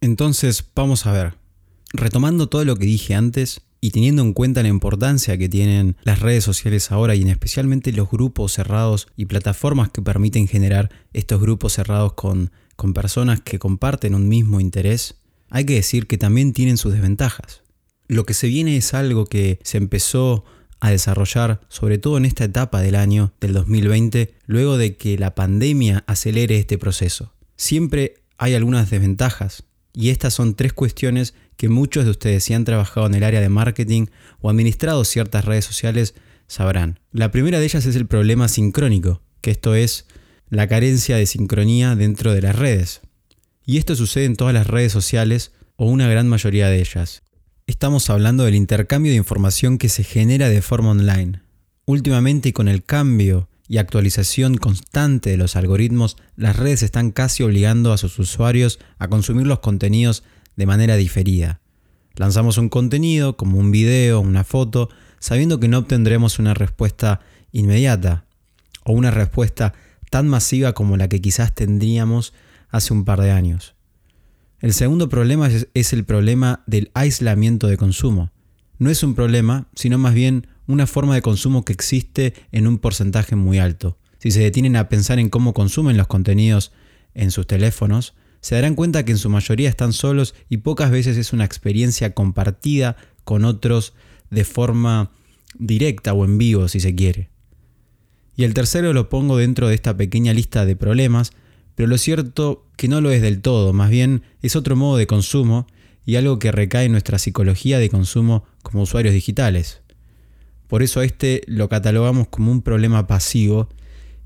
Entonces, 0.01 0.65
vamos 0.75 1.05
a 1.05 1.13
ver. 1.13 1.48
Retomando 1.93 2.49
todo 2.49 2.65
lo 2.65 2.77
que 2.77 2.87
dije 2.87 3.15
antes 3.15 3.63
y 3.81 3.91
teniendo 3.91 4.23
en 4.23 4.33
cuenta 4.33 4.63
la 4.63 4.69
importancia 4.69 5.39
que 5.39 5.49
tienen 5.49 5.97
las 6.03 6.21
redes 6.21 6.45
sociales 6.45 6.91
ahora 6.91 7.15
y 7.15 7.23
en 7.23 7.29
especialmente 7.29 7.93
los 7.93 8.11
grupos 8.11 8.53
cerrados 8.53 9.09
y 9.17 9.27
plataformas 9.27 9.91
que 9.91 10.03
permiten 10.03 10.49
generar 10.49 10.91
estos 11.13 11.41
grupos 11.41 11.75
cerrados 11.75 12.15
con, 12.15 12.51
con 12.77 12.93
personas 12.93 13.41
que 13.41 13.59
comparten 13.59 14.15
un 14.15 14.29
mismo 14.29 14.61
interés, 14.61 15.17
hay 15.51 15.65
que 15.65 15.75
decir 15.75 16.07
que 16.07 16.19
también 16.19 16.53
tienen 16.53 16.77
sus 16.77 16.93
desventajas. 16.93 17.63
Lo 18.07 18.25
que 18.25 18.35
se 18.35 18.49
viene 18.49 18.77
es 18.77 18.95
algo 18.95 19.27
que 19.27 19.59
se 19.63 19.79
empezó 19.79 20.45
a 20.81 20.91
desarrollar, 20.91 21.61
sobre 21.69 21.99
todo 21.99 22.19
en 22.19 22.25
esta 22.25 22.45
etapa 22.45 22.81
del 22.81 22.95
año 22.95 23.33
del 23.41 23.53
2020, 23.53 24.35
luego 24.47 24.77
de 24.77 24.97
que 24.97 25.19
la 25.19 25.35
pandemia 25.35 26.05
acelere 26.07 26.59
este 26.59 26.79
proceso. 26.79 27.33
Siempre 27.57 28.15
hay 28.37 28.55
algunas 28.55 28.91
desventajas 28.91 29.65
y 29.93 30.11
estas 30.11 30.35
son 30.35 30.55
tres 30.55 30.73
cuestiones 30.73 31.35
que 31.59 31.69
muchos 31.69 32.05
de 32.05 32.13
ustedes 32.13 32.45
si 32.45 32.55
han 32.55 32.65
trabajado 32.65 33.07
en 33.09 33.15
el 33.15 33.25
área 33.25 33.41
de 33.41 33.49
marketing 33.49 34.07
o 34.41 34.49
administrado 34.49 35.05
ciertas 35.05 35.45
redes 35.45 35.65
sociales 35.65 36.15
sabrán. 36.47 37.01
La 37.13 37.33
primera 37.33 37.59
de 37.59 37.67
ellas 37.67 37.85
es 37.85 37.97
el 37.97 38.07
problema 38.07 38.49
sincrónico, 38.49 39.21
que 39.41 39.51
esto 39.51 39.75
es 39.75 40.07
la 40.49 40.69
carencia 40.69 41.17
de 41.17 41.27
sincronía 41.27 41.97
dentro 41.97 42.33
de 42.33 42.43
las 42.43 42.57
redes. 42.57 43.03
Y 43.67 43.77
esto 43.77 43.97
sucede 43.97 44.25
en 44.25 44.37
todas 44.37 44.55
las 44.55 44.69
redes 44.69 44.93
sociales 44.93 45.53
o 45.77 45.87
una 45.87 46.09
gran 46.09 46.29
mayoría 46.29 46.69
de 46.69 46.79
ellas. 46.79 47.23
Estamos 47.67 48.09
hablando 48.09 48.45
del 48.45 48.55
intercambio 48.55 49.11
de 49.11 49.19
información 49.19 49.79
que 49.79 49.89
se 49.89 50.05
genera 50.05 50.49
de 50.49 50.63
forma 50.63 50.93
online. 50.93 51.43
Últimamente 51.87 52.53
con 52.53 52.69
el 52.69 52.85
cambio 52.85 53.49
y 53.67 53.79
actualización 53.79 54.57
constante 54.57 55.31
de 55.31 55.37
los 55.37 55.57
algoritmos, 55.57 56.17
las 56.37 56.57
redes 56.57 56.85
están 56.85 57.11
casi 57.11 57.43
obligando 57.43 57.93
a 57.93 57.99
sus 57.99 58.19
usuarios 58.21 58.79
a 58.99 59.09
consumir 59.09 59.47
los 59.47 59.59
contenidos 59.59 60.23
de 60.59 60.67
manera 60.67 60.97
diferida. 60.97 61.61
Lanzamos 62.17 62.59
un 62.59 62.69
contenido 62.69 63.37
como 63.37 63.61
un 63.61 63.71
video, 63.71 64.21
una 64.21 64.43
foto, 64.43 64.91
sabiendo 65.21 65.61
que 65.61 65.69
no 65.69 65.79
obtendremos 65.79 66.41
una 66.41 66.53
respuesta 66.53 67.21
inmediata 67.53 68.25
o 68.85 68.93
una 68.93 69.13
respuesta 69.13 69.73
tan 70.11 70.27
masiva 70.27 70.73
como 70.73 70.97
la 70.97 71.09
que 71.09 71.21
quizás 71.21 71.55
tendríamos 71.55 72.35
hace 72.71 72.93
un 72.93 73.05
par 73.05 73.21
de 73.21 73.31
años. 73.31 73.77
El 74.61 74.75
segundo 74.75 75.09
problema 75.09 75.49
es, 75.75 75.93
el 75.93 76.05
problema 76.05 76.65
del 76.67 76.91
aislamiento 76.93 77.69
de 77.69 77.77
consumo. 77.77 78.33
No 78.79 78.91
es 78.91 79.05
un 79.05 79.15
problema, 79.15 79.69
sino 79.77 79.97
más 79.97 80.13
bien 80.13 80.49
una 80.67 80.89
forma 80.89 81.15
de 81.15 81.23
consumo 81.23 81.65
que 81.65 81.73
existe 81.73 82.35
en 82.51 82.67
un 82.67 82.79
porcentaje 82.79 83.37
muy 83.37 83.61
alto. 83.61 83.97
Si 84.19 84.33
se 84.33 84.41
detienen 84.41 84.75
a 84.75 84.89
pensar 84.89 85.21
en 85.21 85.29
cómo 85.29 85.55
consumen 85.55 85.97
los 85.97 86.09
contenidos 86.09 86.73
en 87.15 87.31
sus 87.31 87.47
teléfonos, 87.47 88.15
se 88.41 88.55
darán 88.55 88.75
cuenta 88.75 89.05
que 89.05 89.13
en 89.13 89.19
su 89.19 89.29
mayoría 89.29 89.69
están 89.69 89.93
solos 89.93 90.35
y 90.49 90.59
pocas 90.59 90.91
veces 90.91 91.17
es 91.17 91.33
una 91.33 91.45
experiencia 91.45 92.15
compartida 92.15 92.97
con 93.25 93.45
otros 93.45 93.95
de 94.31 94.45
forma 94.45 95.11
directa 95.59 96.13
o 96.13 96.25
en 96.25 96.39
vivo 96.39 96.69
si 96.69 96.81
se 96.81 96.95
quiere. 96.95 97.31
Y 98.37 98.45
el 98.45 98.55
tercero 98.55 98.93
lo 98.93 99.09
pongo 99.09 99.37
dentro 99.37 99.69
de 99.69 99.75
esta 99.75 99.97
pequeña 99.97 100.33
lista 100.33 100.65
de 100.65 100.77
problemas, 100.77 101.33
pero 101.75 101.89
lo 101.89 101.99
cierto 101.99 102.67
que 102.77 102.89
no 102.89 103.01
lo 103.01 103.11
es 103.11 103.23
del 103.23 103.41
todo, 103.41 103.73
más 103.73 103.91
bien 103.91 104.23
es 104.43 104.55
otro 104.55 104.77
modo 104.77 104.97
de 104.97 105.07
consumo 105.07 105.67
y 106.05 106.17
algo 106.17 106.39
que 106.39 106.53
recae 106.53 106.87
en 106.87 106.93
nuestra 106.93 107.19
psicología 107.19 107.79
de 107.79 107.91
consumo 107.91 108.45
como 108.63 108.83
usuarios 108.83 109.13
digitales. 109.15 109.81
Por 110.69 110.83
eso 110.83 111.01
a 111.01 111.05
este 111.05 111.43
lo 111.47 111.69
catalogamos 111.69 112.29
como 112.29 112.53
un 112.53 112.63
problema 112.63 113.07
pasivo 113.07 113.69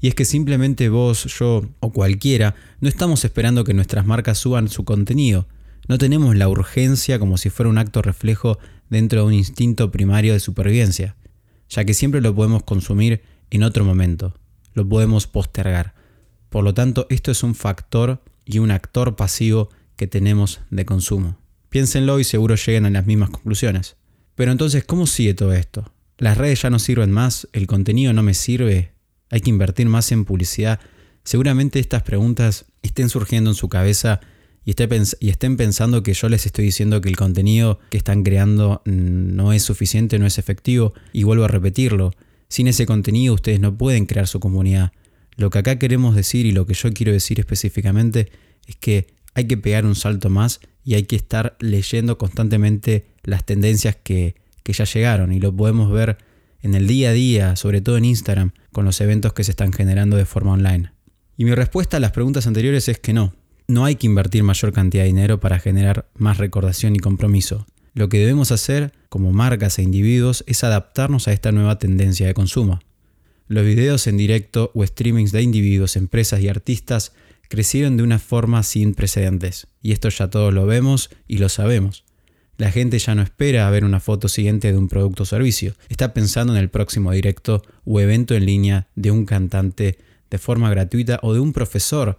y 0.02 0.09
es 0.09 0.16
que 0.16 0.25
simplemente 0.25 0.88
vos, 0.88 1.25
yo 1.38 1.64
o 1.78 1.92
cualquiera 1.92 2.56
no 2.80 2.88
estamos 2.88 3.25
esperando 3.25 3.62
que 3.62 3.73
nuestras 3.73 4.04
marcas 4.04 4.37
suban 4.37 4.68
su 4.68 4.85
contenido. 4.85 5.47
No 5.87 5.97
tenemos 5.97 6.35
la 6.35 6.49
urgencia 6.49 7.21
como 7.21 7.38
si 7.38 7.50
fuera 7.50 7.71
un 7.71 7.78
acto 7.78 8.02
reflejo 8.02 8.59
dentro 8.90 9.21
de 9.21 9.26
un 9.28 9.32
instinto 9.32 9.92
primario 9.92 10.32
de 10.32 10.40
supervivencia, 10.40 11.14
ya 11.68 11.85
que 11.85 11.94
siempre 11.94 12.21
lo 12.21 12.35
podemos 12.35 12.64
consumir 12.64 13.23
en 13.50 13.62
otro 13.62 13.85
momento, 13.85 14.35
lo 14.75 14.88
podemos 14.88 15.28
postergar. 15.28 15.94
Por 16.50 16.64
lo 16.64 16.75
tanto, 16.75 17.06
esto 17.09 17.30
es 17.30 17.44
un 17.44 17.54
factor 17.54 18.25
y 18.44 18.59
un 18.59 18.73
actor 18.73 19.14
pasivo 19.14 19.71
que 19.94 20.09
tenemos 20.09 20.62
de 20.71 20.85
consumo. 20.85 21.38
Piénsenlo 21.68 22.18
y 22.18 22.25
seguro 22.25 22.56
lleguen 22.56 22.87
a 22.87 22.90
las 22.90 23.06
mismas 23.06 23.30
conclusiones. 23.30 23.94
Pero 24.35 24.50
entonces, 24.50 24.82
¿cómo 24.82 25.06
sigue 25.06 25.35
todo 25.35 25.52
esto? 25.52 25.92
Las 26.18 26.38
redes 26.38 26.61
ya 26.61 26.71
no 26.71 26.80
sirven 26.80 27.12
más, 27.12 27.47
el 27.52 27.68
contenido 27.68 28.12
no 28.12 28.25
me 28.25 28.35
sirve, 28.35 28.92
hay 29.32 29.40
que 29.40 29.50
invertir 29.50 29.86
más 29.88 30.12
en 30.12 30.24
publicidad. 30.24 30.78
Seguramente 31.24 31.80
estas 31.80 32.02
preguntas 32.02 32.66
estén 32.82 33.08
surgiendo 33.08 33.50
en 33.50 33.56
su 33.56 33.68
cabeza 33.68 34.20
y, 34.64 34.74
estén 35.28 35.56
pensando 35.56 36.02
que 36.02 36.12
yo 36.12 36.28
les 36.28 36.46
estoy 36.46 36.66
diciendo 36.66 37.00
que 37.00 37.08
el 37.08 37.16
contenido 37.16 37.80
que 37.90 37.96
están 37.96 38.22
creando 38.22 38.82
no 38.84 39.52
es 39.52 39.62
suficiente, 39.62 40.18
no 40.18 40.26
es 40.26 40.38
efectivo. 40.38 40.92
Y 41.12 41.24
vuelvo 41.24 41.44
a 41.44 41.48
repetirlo, 41.48 42.12
sin 42.48 42.68
ese 42.68 42.84
contenido 42.84 43.32
ustedes 43.34 43.58
no 43.58 43.76
pueden 43.76 44.04
crear 44.04 44.28
su 44.28 44.38
comunidad. 44.38 44.92
Lo 45.36 45.48
que 45.48 45.58
acá 45.58 45.78
queremos 45.78 46.14
decir 46.14 46.44
y 46.44 46.52
lo 46.52 46.66
que 46.66 46.74
yo 46.74 46.92
quiero 46.92 47.12
decir 47.12 47.40
específicamente 47.40 48.30
es 48.66 48.76
que 48.76 49.06
hay 49.32 49.46
que 49.46 49.56
pegar 49.56 49.86
un 49.86 49.94
salto 49.94 50.28
más 50.28 50.60
y 50.84 50.94
hay 50.94 51.04
que 51.04 51.16
estar 51.16 51.56
leyendo 51.58 52.18
constantemente 52.18 53.06
las 53.22 53.44
tendencias 53.44 53.96
que, 53.96 54.36
ya 54.64 54.84
llegaron 54.84 55.32
y 55.32 55.40
lo 55.40 55.54
podemos 55.54 55.90
ver 55.90 56.18
en 56.60 56.74
el 56.74 56.86
día 56.86 57.10
a 57.10 57.12
día, 57.12 57.56
sobre 57.56 57.80
todo 57.80 57.96
en 57.96 58.04
Instagram, 58.04 58.52
con 58.73 58.85
los 58.85 59.00
eventos 59.00 59.33
que 59.33 59.45
se 59.45 59.52
están 59.52 59.73
generando 59.73 60.17
de 60.17 60.25
forma 60.25 60.52
online? 60.52 60.93
Y 61.37 61.45
mi 61.45 61.55
respuesta 61.55 61.97
a 61.97 62.00
las 62.00 62.12
preguntas 62.12 62.47
anteriores 62.47 62.88
es 62.88 62.99
que 62.99 63.12
no. 63.12 63.35
No 63.69 63.85
hay 63.85 63.97
que 63.97 64.07
invertir 64.07 64.43
mayor 64.43 64.73
cantidad 64.73 65.05
de 65.05 65.09
dinero 65.09 65.41
para 65.41 65.59
generar 65.59 66.11
más 66.14 66.38
recordación 66.38 66.97
y 66.97 66.99
compromiso. 66.99 67.67
Lo 67.95 68.09
que 68.09 68.19
debemos 68.19 68.52
hacer 68.52 68.93
como 69.09 69.33
marcas 69.33 69.79
e 69.79 69.83
individuos 69.83 70.45
es 70.47 70.64
adaptarnos 70.64 71.29
a 71.29 71.33
esta 71.33 71.52
nueva 71.52 71.79
tendencia 71.79 72.26
de 72.26 72.35
consumo. 72.35 72.81
Los 73.49 73.64
videos 73.64 74.07
en 74.07 74.17
directo 74.17 74.71
o 74.75 74.87
streamings 74.87 75.33
de 75.33 75.43
individuos, 75.43 75.97
empresas 75.97 76.41
y 76.41 76.49
artistas 76.49 77.12
crecieron 77.49 77.99
de 77.99 78.02
una 78.02 78.19
forma 78.19 78.62
sin 78.62 78.95
precedentes. 78.95 79.67
Y 79.83 79.93
esto 79.93 80.09
ya 80.09 80.31
todos 80.31 80.55
lo 80.55 80.64
vemos 80.64 81.11
y 81.29 81.37
lo 81.37 81.50
sabemos. 81.50 82.05
La 82.62 82.71
gente 82.71 82.97
ya 83.00 83.16
no 83.16 83.23
espera 83.23 83.66
a 83.66 83.71
ver 83.73 83.85
una 83.85 83.99
foto 83.99 84.28
siguiente 84.28 84.71
de 84.71 84.78
un 84.78 84.87
producto 84.87 85.25
o 85.25 85.26
servicio. 85.26 85.75
Está 85.88 86.14
pensando 86.14 86.52
en 86.52 86.61
el 86.61 86.71
próximo 86.71 87.11
directo 87.11 87.61
o 87.85 87.99
evento 87.99 88.37
en 88.37 88.47
línea 88.47 88.87
de 88.95 89.11
un 89.11 89.26
cantante 89.26 89.99
de 90.31 90.38
forma 90.38 90.71
gratuita 90.71 91.19
o 91.23 91.35
de 91.35 91.40
un 91.40 91.52
profesor 91.52 92.19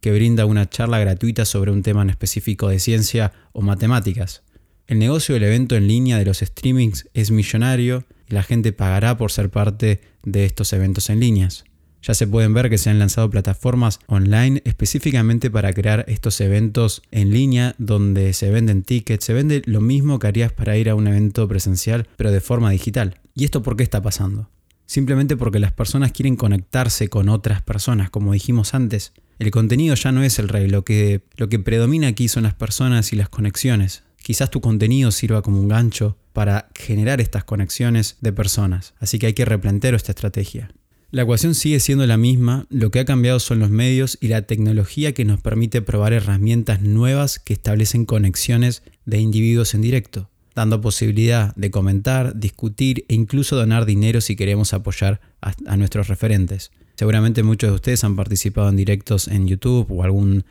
que 0.00 0.10
brinda 0.10 0.46
una 0.46 0.68
charla 0.68 0.98
gratuita 0.98 1.44
sobre 1.44 1.70
un 1.70 1.84
tema 1.84 2.02
en 2.02 2.10
específico 2.10 2.68
de 2.68 2.80
ciencia 2.80 3.34
o 3.52 3.62
matemáticas. 3.62 4.42
El 4.88 4.98
negocio 4.98 5.34
del 5.34 5.44
evento 5.44 5.76
en 5.76 5.86
línea 5.86 6.18
de 6.18 6.24
los 6.24 6.38
streamings 6.38 7.08
es 7.14 7.30
millonario 7.30 8.04
y 8.28 8.34
la 8.34 8.42
gente 8.42 8.72
pagará 8.72 9.16
por 9.16 9.30
ser 9.30 9.48
parte 9.48 10.00
de 10.24 10.44
estos 10.44 10.72
eventos 10.72 11.08
en 11.08 11.20
líneas. 11.20 11.66
Ya 12.06 12.12
se 12.12 12.26
pueden 12.26 12.52
ver 12.52 12.68
que 12.68 12.76
se 12.76 12.90
han 12.90 12.98
lanzado 12.98 13.30
plataformas 13.30 13.98
online 14.08 14.60
específicamente 14.66 15.50
para 15.50 15.72
crear 15.72 16.04
estos 16.06 16.38
eventos 16.42 17.00
en 17.10 17.30
línea 17.30 17.74
donde 17.78 18.34
se 18.34 18.50
venden 18.50 18.82
tickets, 18.82 19.24
se 19.24 19.32
vende 19.32 19.62
lo 19.64 19.80
mismo 19.80 20.18
que 20.18 20.26
harías 20.26 20.52
para 20.52 20.76
ir 20.76 20.90
a 20.90 20.96
un 20.96 21.06
evento 21.06 21.48
presencial, 21.48 22.06
pero 22.16 22.30
de 22.30 22.42
forma 22.42 22.70
digital. 22.70 23.20
¿Y 23.34 23.44
esto 23.44 23.62
por 23.62 23.76
qué 23.76 23.84
está 23.84 24.02
pasando? 24.02 24.50
Simplemente 24.84 25.38
porque 25.38 25.58
las 25.58 25.72
personas 25.72 26.12
quieren 26.12 26.36
conectarse 26.36 27.08
con 27.08 27.30
otras 27.30 27.62
personas, 27.62 28.10
como 28.10 28.34
dijimos 28.34 28.74
antes. 28.74 29.14
El 29.38 29.50
contenido 29.50 29.94
ya 29.94 30.12
no 30.12 30.22
es 30.22 30.38
el 30.38 30.48
rey, 30.48 30.68
lo 30.68 30.84
que, 30.84 31.22
lo 31.36 31.48
que 31.48 31.58
predomina 31.58 32.08
aquí 32.08 32.28
son 32.28 32.42
las 32.42 32.54
personas 32.54 33.14
y 33.14 33.16
las 33.16 33.30
conexiones. 33.30 34.02
Quizás 34.22 34.50
tu 34.50 34.60
contenido 34.60 35.10
sirva 35.10 35.40
como 35.40 35.58
un 35.58 35.68
gancho 35.68 36.18
para 36.34 36.68
generar 36.74 37.22
estas 37.22 37.44
conexiones 37.44 38.18
de 38.20 38.32
personas, 38.34 38.92
así 38.98 39.18
que 39.18 39.26
hay 39.26 39.32
que 39.32 39.46
replantear 39.46 39.94
esta 39.94 40.12
estrategia. 40.12 40.70
La 41.14 41.22
ecuación 41.22 41.54
sigue 41.54 41.78
siendo 41.78 42.04
la 42.08 42.16
misma, 42.16 42.66
lo 42.70 42.90
que 42.90 42.98
ha 42.98 43.04
cambiado 43.04 43.38
son 43.38 43.60
los 43.60 43.70
medios 43.70 44.18
y 44.20 44.26
la 44.26 44.42
tecnología 44.42 45.14
que 45.14 45.24
nos 45.24 45.40
permite 45.40 45.80
probar 45.80 46.12
herramientas 46.12 46.82
nuevas 46.82 47.38
que 47.38 47.52
establecen 47.52 48.04
conexiones 48.04 48.82
de 49.04 49.20
individuos 49.20 49.74
en 49.74 49.82
directo, 49.82 50.28
dando 50.56 50.80
posibilidad 50.80 51.54
de 51.54 51.70
comentar, 51.70 52.36
discutir 52.40 53.04
e 53.08 53.14
incluso 53.14 53.54
donar 53.54 53.86
dinero 53.86 54.20
si 54.20 54.34
queremos 54.34 54.74
apoyar 54.74 55.20
a, 55.40 55.76
nuestros 55.76 56.08
referentes. 56.08 56.72
Seguramente 56.96 57.44
muchos 57.44 57.70
de 57.70 57.76
ustedes 57.76 58.02
han 58.02 58.16
participado 58.16 58.68
en 58.68 58.74
directos 58.74 59.28
en 59.28 59.46
YouTube 59.46 59.86
o 59.92 60.02
algún 60.02 60.44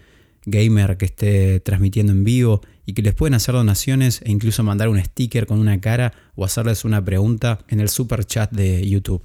gamer 0.46 0.96
que 0.96 1.04
esté 1.04 1.60
transmitiendo 1.60 2.14
en 2.14 2.24
vivo 2.24 2.62
y 2.86 2.94
que 2.94 3.02
les 3.02 3.14
pueden 3.14 3.34
hacer 3.34 3.54
donaciones 3.54 4.22
e 4.24 4.32
incluso 4.32 4.64
mandar 4.64 4.88
un 4.88 5.04
sticker 5.04 5.46
con 5.46 5.60
una 5.60 5.82
cara 5.82 6.14
o 6.36 6.46
hacerles 6.46 6.86
una 6.86 7.04
pregunta 7.04 7.60
en 7.68 7.82
el 7.82 7.90
super 7.90 8.24
chat 8.24 8.50
de 8.50 8.88
YouTube. 8.88 9.24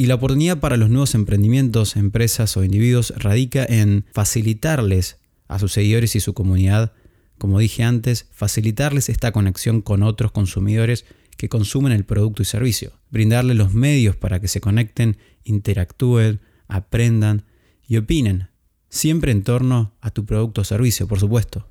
Y 0.00 0.06
la 0.06 0.14
oportunidad 0.14 0.60
para 0.60 0.78
los 0.78 0.88
nuevos 0.88 1.14
emprendimientos, 1.14 1.94
empresas 1.94 2.56
o 2.56 2.64
individuos 2.64 3.12
radica 3.18 3.66
en 3.68 4.06
facilitarles 4.14 5.18
a 5.46 5.58
sus 5.58 5.74
seguidores 5.74 6.16
y 6.16 6.20
su 6.20 6.32
comunidad, 6.32 6.94
como 7.36 7.58
dije 7.58 7.82
antes, 7.82 8.26
facilitarles 8.32 9.10
esta 9.10 9.30
conexión 9.30 9.82
con 9.82 10.02
otros 10.02 10.32
consumidores 10.32 11.04
que 11.36 11.50
consumen 11.50 11.92
el 11.92 12.06
producto 12.06 12.40
y 12.40 12.46
servicio, 12.46 12.92
brindarles 13.10 13.58
los 13.58 13.74
medios 13.74 14.16
para 14.16 14.40
que 14.40 14.48
se 14.48 14.62
conecten, 14.62 15.18
interactúen, 15.44 16.40
aprendan 16.66 17.44
y 17.86 17.98
opinen, 17.98 18.48
siempre 18.88 19.32
en 19.32 19.42
torno 19.42 19.92
a 20.00 20.12
tu 20.12 20.24
producto 20.24 20.62
o 20.62 20.64
servicio, 20.64 21.08
por 21.08 21.20
supuesto. 21.20 21.68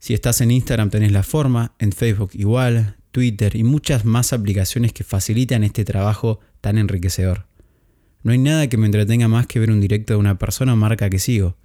Si 0.00 0.12
estás 0.12 0.40
en 0.40 0.50
Instagram 0.50 0.90
tenés 0.90 1.12
la 1.12 1.22
forma, 1.22 1.76
en 1.78 1.92
Facebook 1.92 2.30
igual, 2.32 2.96
Twitter 3.14 3.54
y 3.54 3.62
muchas 3.62 4.04
más 4.04 4.32
aplicaciones 4.32 4.92
que 4.92 5.04
facilitan 5.04 5.62
este 5.62 5.84
trabajo 5.84 6.40
tan 6.60 6.78
enriquecedor. 6.78 7.46
No 8.24 8.32
hay 8.32 8.38
nada 8.38 8.66
que 8.66 8.76
me 8.76 8.86
entretenga 8.86 9.28
más 9.28 9.46
que 9.46 9.60
ver 9.60 9.70
un 9.70 9.80
directo 9.80 10.14
de 10.14 10.18
una 10.18 10.36
persona 10.36 10.72
o 10.72 10.76
marca 10.76 11.08
que 11.08 11.20
sigo, 11.20 11.56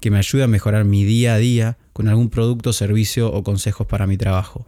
que 0.00 0.10
me 0.10 0.18
ayude 0.18 0.42
a 0.42 0.48
mejorar 0.48 0.84
mi 0.84 1.04
día 1.04 1.34
a 1.34 1.38
día 1.38 1.78
con 1.92 2.08
algún 2.08 2.30
producto, 2.30 2.72
servicio 2.72 3.32
o 3.32 3.44
consejos 3.44 3.86
para 3.86 4.08
mi 4.08 4.16
trabajo. 4.16 4.66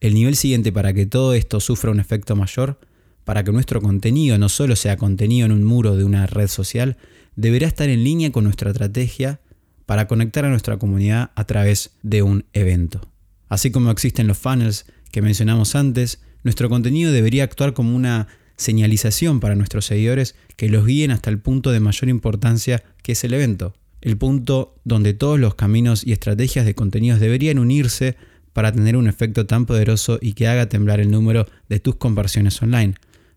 El 0.00 0.14
nivel 0.14 0.34
siguiente 0.36 0.72
para 0.72 0.94
que 0.94 1.04
todo 1.04 1.34
esto 1.34 1.60
sufra 1.60 1.90
un 1.90 2.00
efecto 2.00 2.36
mayor, 2.36 2.80
para 3.24 3.44
que 3.44 3.52
nuestro 3.52 3.82
contenido 3.82 4.38
no 4.38 4.48
solo 4.48 4.76
sea 4.76 4.96
contenido 4.96 5.44
en 5.44 5.52
un 5.52 5.62
muro 5.62 5.94
de 5.94 6.04
una 6.04 6.26
red 6.26 6.48
social, 6.48 6.96
deberá 7.34 7.66
estar 7.66 7.90
en 7.90 8.02
línea 8.02 8.32
con 8.32 8.44
nuestra 8.44 8.70
estrategia 8.70 9.40
para 9.84 10.06
conectar 10.06 10.46
a 10.46 10.48
nuestra 10.48 10.78
comunidad 10.78 11.32
a 11.34 11.44
través 11.44 11.90
de 12.02 12.22
un 12.22 12.46
evento. 12.54 13.02
Así 13.50 13.70
como 13.70 13.90
existen 13.90 14.26
los 14.26 14.38
funnels 14.38 14.86
que 15.10 15.22
mencionamos 15.22 15.74
antes, 15.74 16.20
nuestro 16.42 16.68
contenido 16.68 17.12
debería 17.12 17.44
actuar 17.44 17.74
como 17.74 17.94
una 17.94 18.28
señalización 18.56 19.40
para 19.40 19.54
nuestros 19.54 19.86
seguidores 19.86 20.34
que 20.56 20.68
los 20.68 20.86
guíen 20.86 21.10
hasta 21.10 21.30
el 21.30 21.38
punto 21.38 21.70
de 21.70 21.80
mayor 21.80 22.08
importancia 22.08 22.82
que 23.02 23.12
es 23.12 23.24
el 23.24 23.34
evento, 23.34 23.74
el 24.00 24.16
punto 24.16 24.76
donde 24.84 25.14
todos 25.14 25.38
los 25.38 25.54
caminos 25.54 26.06
y 26.06 26.12
estrategias 26.12 26.64
de 26.64 26.74
contenidos 26.74 27.20
deberían 27.20 27.58
unirse 27.58 28.16
para 28.52 28.72
tener 28.72 28.96
un 28.96 29.06
efecto 29.06 29.46
tan 29.46 29.66
poderoso 29.66 30.18
y 30.20 30.32
que 30.32 30.48
haga 30.48 30.68
temblar 30.68 31.00
el 31.00 31.10
número 31.10 31.46
de 31.68 31.78
tus 31.78 31.96
conversiones 31.96 32.62
online, 32.62 32.94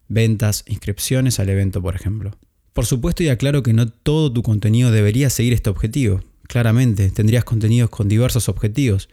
ventas, 0.07 0.63
inscripciones 0.67 1.39
al 1.39 1.49
evento, 1.49 1.81
por 1.81 1.95
ejemplo. 1.95 2.31
Por 2.71 2.85
supuesto 2.85 3.23
y 3.23 3.29
aclaro 3.29 3.61
que 3.61 3.73
no 3.73 3.89
todo 3.89 4.31
tu 4.31 4.43
contenido 4.43 4.91
debería 4.91 5.29
seguir 5.29 5.51
este 5.51 5.69
objetivo. 5.69 6.21
Claramente, 6.47 7.09
tendrías 7.09 7.43
contenidos 7.43 7.89
con 7.89 8.07
diversos 8.07 8.47
objetivos, 8.47 9.09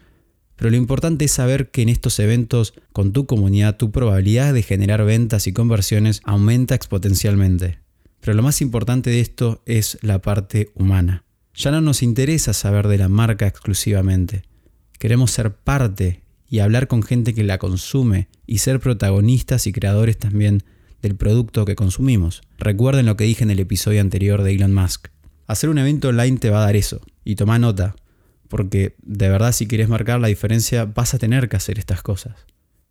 pero 0.56 0.70
lo 0.70 0.76
importante 0.76 1.26
es 1.26 1.32
saber 1.32 1.70
que 1.70 1.82
en 1.82 1.90
estos 1.90 2.18
eventos 2.18 2.74
con 2.92 3.12
tu 3.12 3.26
comunidad 3.26 3.76
tu 3.76 3.90
probabilidad 3.90 4.54
de 4.54 4.62
generar 4.62 5.04
ventas 5.04 5.46
y 5.46 5.52
conversiones 5.52 6.20
aumenta 6.24 6.74
exponencialmente. 6.74 7.78
Pero 8.20 8.34
lo 8.34 8.42
más 8.42 8.60
importante 8.62 9.10
de 9.10 9.20
esto 9.20 9.62
es 9.66 9.98
la 10.00 10.20
parte 10.20 10.70
humana. 10.74 11.24
Ya 11.54 11.70
no 11.70 11.80
nos 11.80 12.02
interesa 12.02 12.52
saber 12.52 12.88
de 12.88 12.98
la 12.98 13.08
marca 13.08 13.46
exclusivamente. 13.46 14.42
Queremos 14.98 15.30
ser 15.30 15.54
parte 15.54 16.22
y 16.48 16.60
hablar 16.60 16.88
con 16.88 17.02
gente 17.02 17.34
que 17.34 17.44
la 17.44 17.58
consume 17.58 18.28
y 18.46 18.58
ser 18.58 18.80
protagonistas 18.80 19.66
y 19.66 19.72
creadores 19.72 20.18
también 20.18 20.64
del 21.02 21.16
producto 21.16 21.64
que 21.64 21.76
consumimos. 21.76 22.42
Recuerden 22.58 23.06
lo 23.06 23.16
que 23.16 23.24
dije 23.24 23.44
en 23.44 23.50
el 23.50 23.60
episodio 23.60 24.00
anterior 24.00 24.42
de 24.42 24.54
Elon 24.54 24.74
Musk. 24.74 25.08
Hacer 25.46 25.70
un 25.70 25.78
evento 25.78 26.08
online 26.08 26.38
te 26.38 26.50
va 26.50 26.58
a 26.58 26.66
dar 26.66 26.76
eso. 26.76 27.00
Y 27.24 27.36
toma 27.36 27.58
nota, 27.58 27.94
porque 28.48 28.96
de 29.02 29.28
verdad 29.28 29.52
si 29.52 29.66
quieres 29.66 29.88
marcar 29.88 30.20
la 30.20 30.28
diferencia 30.28 30.84
vas 30.84 31.14
a 31.14 31.18
tener 31.18 31.48
que 31.48 31.56
hacer 31.56 31.78
estas 31.78 32.02
cosas. 32.02 32.34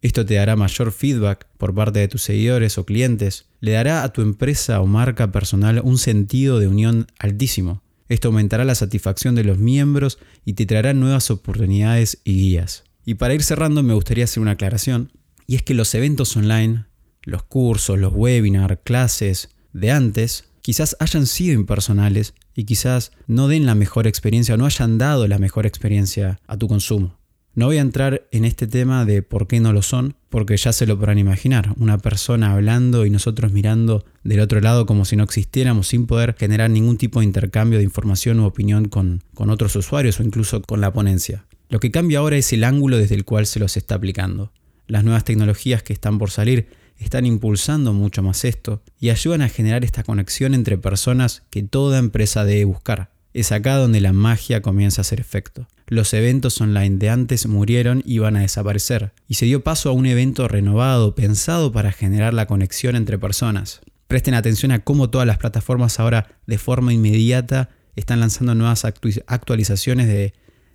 Esto 0.01 0.25
te 0.25 0.35
dará 0.35 0.55
mayor 0.55 0.91
feedback 0.91 1.47
por 1.57 1.73
parte 1.73 1.99
de 1.99 2.07
tus 2.07 2.21
seguidores 2.21 2.77
o 2.77 2.85
clientes, 2.85 3.45
le 3.59 3.71
dará 3.71 4.03
a 4.03 4.13
tu 4.13 4.21
empresa 4.21 4.79
o 4.81 4.85
marca 4.85 5.31
personal 5.31 5.81
un 5.83 5.97
sentido 5.97 6.59
de 6.59 6.67
unión 6.67 7.07
altísimo. 7.17 7.81
Esto 8.07 8.27
aumentará 8.27 8.65
la 8.65 8.75
satisfacción 8.75 9.33
de 9.33 9.43
los 9.43 9.57
miembros 9.57 10.19
y 10.45 10.53
te 10.53 10.67
traerá 10.67 10.93
nuevas 10.93 11.31
oportunidades 11.31 12.19
y 12.23 12.35
guías. 12.35 12.83
Y 13.03 13.15
para 13.15 13.33
ir 13.33 13.41
cerrando 13.41 13.81
me 13.81 13.95
gustaría 13.95 14.25
hacer 14.25 14.41
una 14.41 14.51
aclaración, 14.51 15.11
y 15.47 15.55
es 15.55 15.63
que 15.63 15.73
los 15.73 15.93
eventos 15.95 16.35
online, 16.37 16.85
los 17.23 17.43
cursos, 17.43 17.97
los 17.97 18.13
webinars, 18.13 18.79
clases 18.83 19.49
de 19.73 19.91
antes, 19.91 20.45
quizás 20.61 20.95
hayan 20.99 21.25
sido 21.25 21.53
impersonales 21.53 22.33
y 22.55 22.63
quizás 22.63 23.11
no 23.27 23.47
den 23.47 23.65
la 23.65 23.75
mejor 23.75 24.07
experiencia 24.07 24.55
o 24.55 24.57
no 24.57 24.65
hayan 24.65 24.97
dado 24.97 25.27
la 25.27 25.37
mejor 25.37 25.65
experiencia 25.65 26.39
a 26.47 26.57
tu 26.57 26.67
consumo. 26.67 27.17
No 27.53 27.67
voy 27.67 27.77
a 27.77 27.81
entrar 27.81 28.27
en 28.31 28.43
este 28.43 28.67
tema 28.67 29.05
de 29.05 29.21
por 29.21 29.47
qué 29.47 29.61
no 29.61 29.71
lo 29.71 29.81
son, 29.81 30.15
porque 30.27 30.57
ya 30.57 30.73
se 30.73 30.85
lo 30.85 30.97
podrán 30.97 31.19
imaginar. 31.19 31.73
Una 31.77 31.97
persona 31.97 32.51
hablando 32.51 33.05
y 33.05 33.09
nosotros 33.09 33.53
mirando 33.53 34.03
del 34.25 34.41
otro 34.41 34.59
lado 34.59 34.85
como 34.85 35.05
si 35.05 35.15
no 35.15 35.23
existiéramos 35.23 35.87
sin 35.87 36.05
poder 36.05 36.35
generar 36.37 36.69
ningún 36.69 36.97
tipo 36.97 37.19
de 37.19 37.25
intercambio 37.25 37.77
de 37.77 37.85
información 37.85 38.41
u 38.41 38.45
opinión 38.45 38.89
con, 38.89 39.23
con 39.33 39.49
otros 39.49 39.73
usuarios 39.77 40.19
o 40.19 40.23
incluso 40.23 40.61
con 40.63 40.81
la 40.81 40.91
ponencia. 40.91 41.45
Lo 41.69 41.79
que 41.79 41.91
cambia 41.91 42.19
ahora 42.19 42.35
es 42.35 42.51
el 42.51 42.65
ángulo 42.65 42.97
desde 42.97 43.15
el 43.15 43.23
cual 43.23 43.45
se 43.45 43.59
los 43.59 43.77
está 43.77 43.95
aplicando. 43.95 44.51
Las 44.87 45.05
nuevas 45.05 45.23
tecnologías 45.23 45.81
que 45.81 45.93
están 45.93 46.17
por 46.17 46.31
salir 46.31 46.67
están 46.99 47.25
impulsando 47.25 47.93
mucho 47.93 48.23
más 48.23 48.45
esto 48.45 48.81
y 48.99 49.09
ayudan 49.09 49.41
a 49.41 49.49
generar 49.49 49.83
esta 49.83 50.03
conexión 50.03 50.53
entre 50.53 50.77
personas 50.77 51.43
que 51.49 51.63
toda 51.63 51.99
empresa 51.99 52.45
debe 52.45 52.65
buscar. 52.65 53.11
Es 53.33 53.51
acá 53.51 53.75
donde 53.75 54.01
la 54.01 54.13
magia 54.13 54.61
comienza 54.61 55.01
a 55.01 55.03
hacer 55.03 55.19
efecto 55.19 55.67
los 55.87 56.13
eventos 56.13 56.59
online 56.61 56.97
de 56.97 57.09
antes 57.09 57.47
murieron 57.47 58.01
y 58.05 58.19
van 58.19 58.35
a 58.35 58.41
desaparecer, 58.41 59.13
y 59.27 59.35
se 59.35 59.45
dio 59.45 59.63
paso 59.63 59.89
a 59.89 59.93
un 59.93 60.05
evento 60.05 60.47
renovado, 60.47 61.15
pensado 61.15 61.71
para 61.71 61.91
generar 61.91 62.33
la 62.33 62.47
conexión 62.47 62.95
entre 62.95 63.19
personas. 63.19 63.81
Presten 64.07 64.33
atención 64.33 64.71
a 64.71 64.79
cómo 64.79 65.09
todas 65.09 65.27
las 65.27 65.37
plataformas 65.37 65.99
ahora 65.99 66.39
de 66.47 66.57
forma 66.57 66.93
inmediata 66.93 67.69
están 67.95 68.19
lanzando 68.19 68.55
nuevas 68.55 68.85
actualizaciones 68.85 70.07
de, 70.07 70.33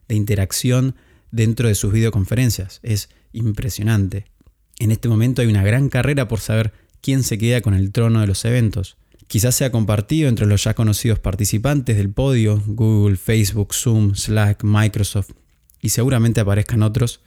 de 0.09 0.15
interacción 0.15 0.97
dentro 1.31 1.69
de 1.69 1.75
sus 1.75 1.93
videoconferencias. 1.93 2.81
Es 2.83 3.09
impresionante. 3.33 4.27
En 4.81 4.91
este 4.93 5.11
momento 5.11 5.43
hay 5.43 5.49
una 5.49 5.63
gran 5.63 5.91
carrera 5.91 6.27
por 6.27 6.41
saber 6.41 6.73
quién 7.03 7.23
se 7.23 7.37
queda 7.37 7.61
con 7.61 7.75
el 7.75 7.93
trono 7.93 8.23
de 8.23 8.27
los 8.27 8.47
eventos. 8.47 8.97
Quizás 9.27 9.55
sea 9.55 9.71
compartido 9.71 10.27
entre 10.27 10.47
los 10.47 10.65
ya 10.65 10.73
conocidos 10.73 11.19
participantes 11.19 11.99
del 11.99 12.11
podio, 12.11 12.63
Google, 12.67 13.17
Facebook, 13.17 13.75
Zoom, 13.75 14.15
Slack, 14.15 14.65
Microsoft, 14.65 15.33
y 15.83 15.91
seguramente 15.91 16.41
aparezcan 16.41 16.83
otros. 16.83 17.21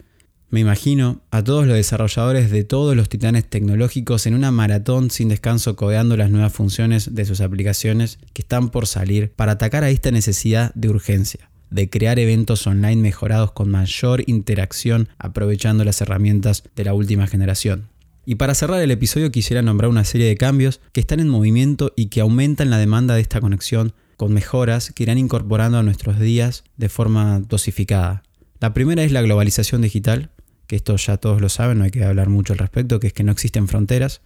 Me 0.49 0.61
imagino 0.61 1.21
a 1.29 1.43
todos 1.43 1.67
los 1.67 1.75
desarrolladores 1.75 2.49
de 2.49 2.63
todos 2.63 2.95
los 2.95 3.07
titanes 3.07 3.47
tecnológicos 3.47 4.25
en 4.25 4.33
una 4.33 4.49
maratón 4.49 5.11
sin 5.11 5.29
descanso 5.29 5.75
codeando 5.75 6.17
las 6.17 6.31
nuevas 6.31 6.53
funciones 6.53 7.13
de 7.13 7.25
sus 7.25 7.39
aplicaciones 7.39 8.17
que 8.33 8.41
están 8.41 8.71
por 8.71 8.87
salir 8.87 9.31
para 9.31 9.53
atacar 9.53 9.83
a 9.83 9.91
esta 9.91 10.09
necesidad 10.09 10.73
de 10.73 10.89
urgencia, 10.89 11.51
de 11.69 11.89
crear 11.89 12.19
eventos 12.19 12.65
online 12.67 13.01
mejorados 13.01 13.51
con 13.51 13.69
mayor 13.69 14.23
interacción 14.27 15.09
aprovechando 15.17 15.83
las 15.83 16.01
herramientas 16.01 16.63
de 16.75 16.83
la 16.83 16.93
última 16.93 17.27
generación. 17.27 17.89
Y 18.25 18.35
para 18.35 18.55
cerrar 18.55 18.81
el 18.81 18.91
episodio 18.91 19.31
quisiera 19.31 19.61
nombrar 19.61 19.89
una 19.89 20.05
serie 20.05 20.27
de 20.27 20.37
cambios 20.37 20.79
que 20.93 21.01
están 21.01 21.19
en 21.19 21.27
movimiento 21.27 21.91
y 21.95 22.05
que 22.05 22.21
aumentan 22.21 22.69
la 22.69 22.77
demanda 22.77 23.15
de 23.15 23.21
esta 23.21 23.41
conexión 23.41 23.93
con 24.15 24.33
mejoras 24.33 24.91
que 24.93 25.03
irán 25.03 25.17
incorporando 25.17 25.77
a 25.77 25.83
nuestros 25.83 26.19
días 26.19 26.63
de 26.77 26.87
forma 26.87 27.41
dosificada. 27.41 28.23
La 28.61 28.73
primera 28.73 29.03
es 29.03 29.11
la 29.11 29.21
globalización 29.21 29.81
digital, 29.81 30.29
que 30.67 30.77
esto 30.77 30.95
ya 30.95 31.17
todos 31.17 31.41
lo 31.41 31.49
saben, 31.49 31.79
no 31.79 31.83
hay 31.83 31.91
que 31.91 32.05
hablar 32.05 32.29
mucho 32.29 32.53
al 32.53 32.59
respecto, 32.59 32.99
que 32.99 33.07
es 33.07 33.13
que 33.13 33.23
no 33.23 33.33
existen 33.33 33.67
fronteras. 33.67 34.21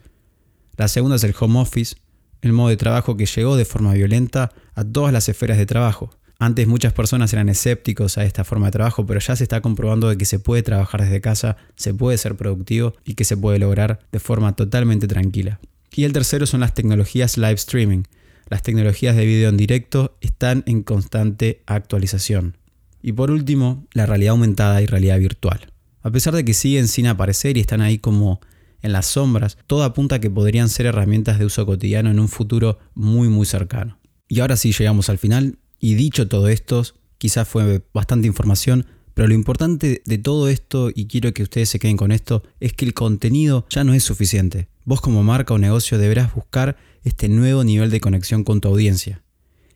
La 0.76 0.88
segunda 0.88 1.16
es 1.16 1.24
el 1.24 1.34
home 1.40 1.60
office, 1.60 1.96
el 2.42 2.54
modo 2.54 2.70
de 2.70 2.78
trabajo 2.78 3.18
que 3.18 3.26
llegó 3.26 3.58
de 3.58 3.66
forma 3.66 3.94
violenta 3.94 4.52
a 4.76 4.84
todas 4.84 5.12
las 5.12 5.28
esferas 5.28 5.58
de 5.58 5.66
trabajo. 5.66 6.12
Antes 6.40 6.68
muchas 6.68 6.94
personas 6.94 7.34
eran 7.34 7.50
escépticos 7.50 8.18
a 8.18 8.24
esta 8.24 8.44
forma 8.44 8.68
de 8.68 8.74
trabajo, 8.74 9.06
pero 9.06 9.20
ya 9.20 9.36
se 9.36 9.44
está 9.44 9.62
comprobando 9.62 10.10
de 10.10 10.18
que 10.18 10.26
se 10.26 10.38
puede 10.38 10.62
trabajar 10.62 11.02
desde 11.02 11.20
casa, 11.20 11.58
se 11.76 11.94
puede 11.94 12.18
ser 12.18 12.36
productivo 12.36 12.94
y 13.06 13.16
que 13.16 13.24
se 13.24 13.38
puede 13.38 13.58
lograr 13.58 14.00
de 14.12 14.20
forma 14.20 14.56
totalmente 14.56 15.08
tranquila. 15.08 15.60
Y 15.92 16.04
el 16.04 16.14
tercero 16.14 16.46
son 16.46 16.60
las 16.60 16.76
tecnologías 16.76 17.38
live 17.38 17.54
streaming. 17.54 18.04
Las 18.50 18.62
tecnologías 18.62 19.16
de 19.16 19.26
video 19.26 19.50
en 19.50 19.58
directo 19.58 20.16
están 20.22 20.64
en 20.68 20.84
constante 20.84 21.64
actualización. 21.66 22.58
Y 23.02 23.14
por 23.14 23.32
último, 23.32 23.88
la 23.94 24.06
realidad 24.06 24.32
aumentada 24.32 24.82
y 24.82 24.86
realidad 24.86 25.18
virtual. 25.18 25.72
A 26.04 26.12
pesar 26.12 26.36
de 26.36 26.46
que 26.46 26.54
siguen 26.54 26.88
sin 26.88 27.08
aparecer 27.08 27.58
y 27.58 27.62
están 27.62 27.82
ahí 27.82 27.98
como 27.98 28.42
en 28.82 28.92
las 28.92 29.08
sombras, 29.08 29.58
todo 29.66 29.84
apunta 29.84 30.16
a 30.16 30.20
que 30.20 30.30
podrían 30.30 30.70
ser 30.70 30.86
herramientas 30.86 31.40
de 31.40 31.46
uso 31.46 31.66
cotidiano 31.66 32.12
en 32.12 32.20
un 32.20 32.30
futuro 32.30 32.78
muy 32.94 33.28
muy 33.28 33.46
cercano. 33.46 33.98
Y 34.28 34.40
ahora 34.42 34.56
sí 34.56 34.72
llegamos 34.72 35.10
al 35.10 35.18
final. 35.18 35.58
Y 35.80 35.96
dicho 35.96 36.28
todo 36.28 36.48
esto, 36.48 36.84
quizás 37.18 37.48
fue 37.48 37.84
bastante 37.94 38.28
información, 38.28 38.86
pero 39.14 39.28
lo 39.28 39.34
importante 39.34 40.02
de 40.06 40.18
todo 40.18 40.48
esto, 40.48 40.92
y 40.94 41.08
quiero 41.08 41.34
que 41.34 41.44
ustedes 41.44 41.70
se 41.70 41.80
queden 41.80 41.98
con 41.98 42.12
esto, 42.12 42.44
es 42.60 42.74
que 42.74 42.86
el 42.86 42.94
contenido 42.94 43.66
ya 43.70 43.84
no 43.84 43.94
es 43.94 44.04
suficiente. 44.04 44.68
Vos 44.86 45.02
como 45.02 45.24
marca 45.24 45.54
o 45.54 45.58
negocio 45.58 45.98
deberás 45.98 46.34
buscar 46.34 46.78
este 47.04 47.28
nuevo 47.28 47.64
nivel 47.64 47.90
de 47.90 48.00
conexión 48.00 48.44
con 48.44 48.62
tu 48.62 48.68
audiencia. 48.68 49.24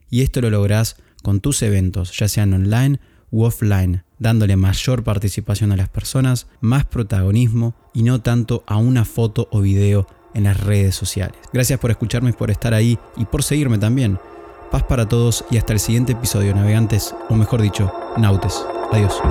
Y 0.09 0.21
esto 0.21 0.41
lo 0.41 0.49
lográs 0.49 0.97
con 1.23 1.39
tus 1.39 1.61
eventos, 1.61 2.15
ya 2.17 2.27
sean 2.27 2.53
online 2.53 2.99
u 3.31 3.43
offline, 3.43 4.03
dándole 4.19 4.55
mayor 4.57 5.03
participación 5.03 5.71
a 5.71 5.77
las 5.77 5.89
personas, 5.89 6.47
más 6.59 6.85
protagonismo 6.85 7.75
y 7.93 8.03
no 8.03 8.21
tanto 8.21 8.63
a 8.67 8.77
una 8.77 9.05
foto 9.05 9.47
o 9.51 9.61
video 9.61 10.07
en 10.33 10.43
las 10.43 10.59
redes 10.59 10.95
sociales. 10.95 11.37
Gracias 11.51 11.79
por 11.79 11.91
escucharme, 11.91 12.33
por 12.33 12.51
estar 12.51 12.73
ahí 12.73 12.99
y 13.17 13.25
por 13.25 13.43
seguirme 13.43 13.77
también. 13.77 14.19
Paz 14.71 14.83
para 14.83 15.05
todos 15.05 15.43
y 15.51 15.57
hasta 15.57 15.73
el 15.73 15.79
siguiente 15.81 16.13
episodio, 16.13 16.55
navegantes, 16.55 17.13
o 17.29 17.35
mejor 17.35 17.61
dicho, 17.61 17.91
nautes. 18.17 18.65
Adiós. 18.93 19.21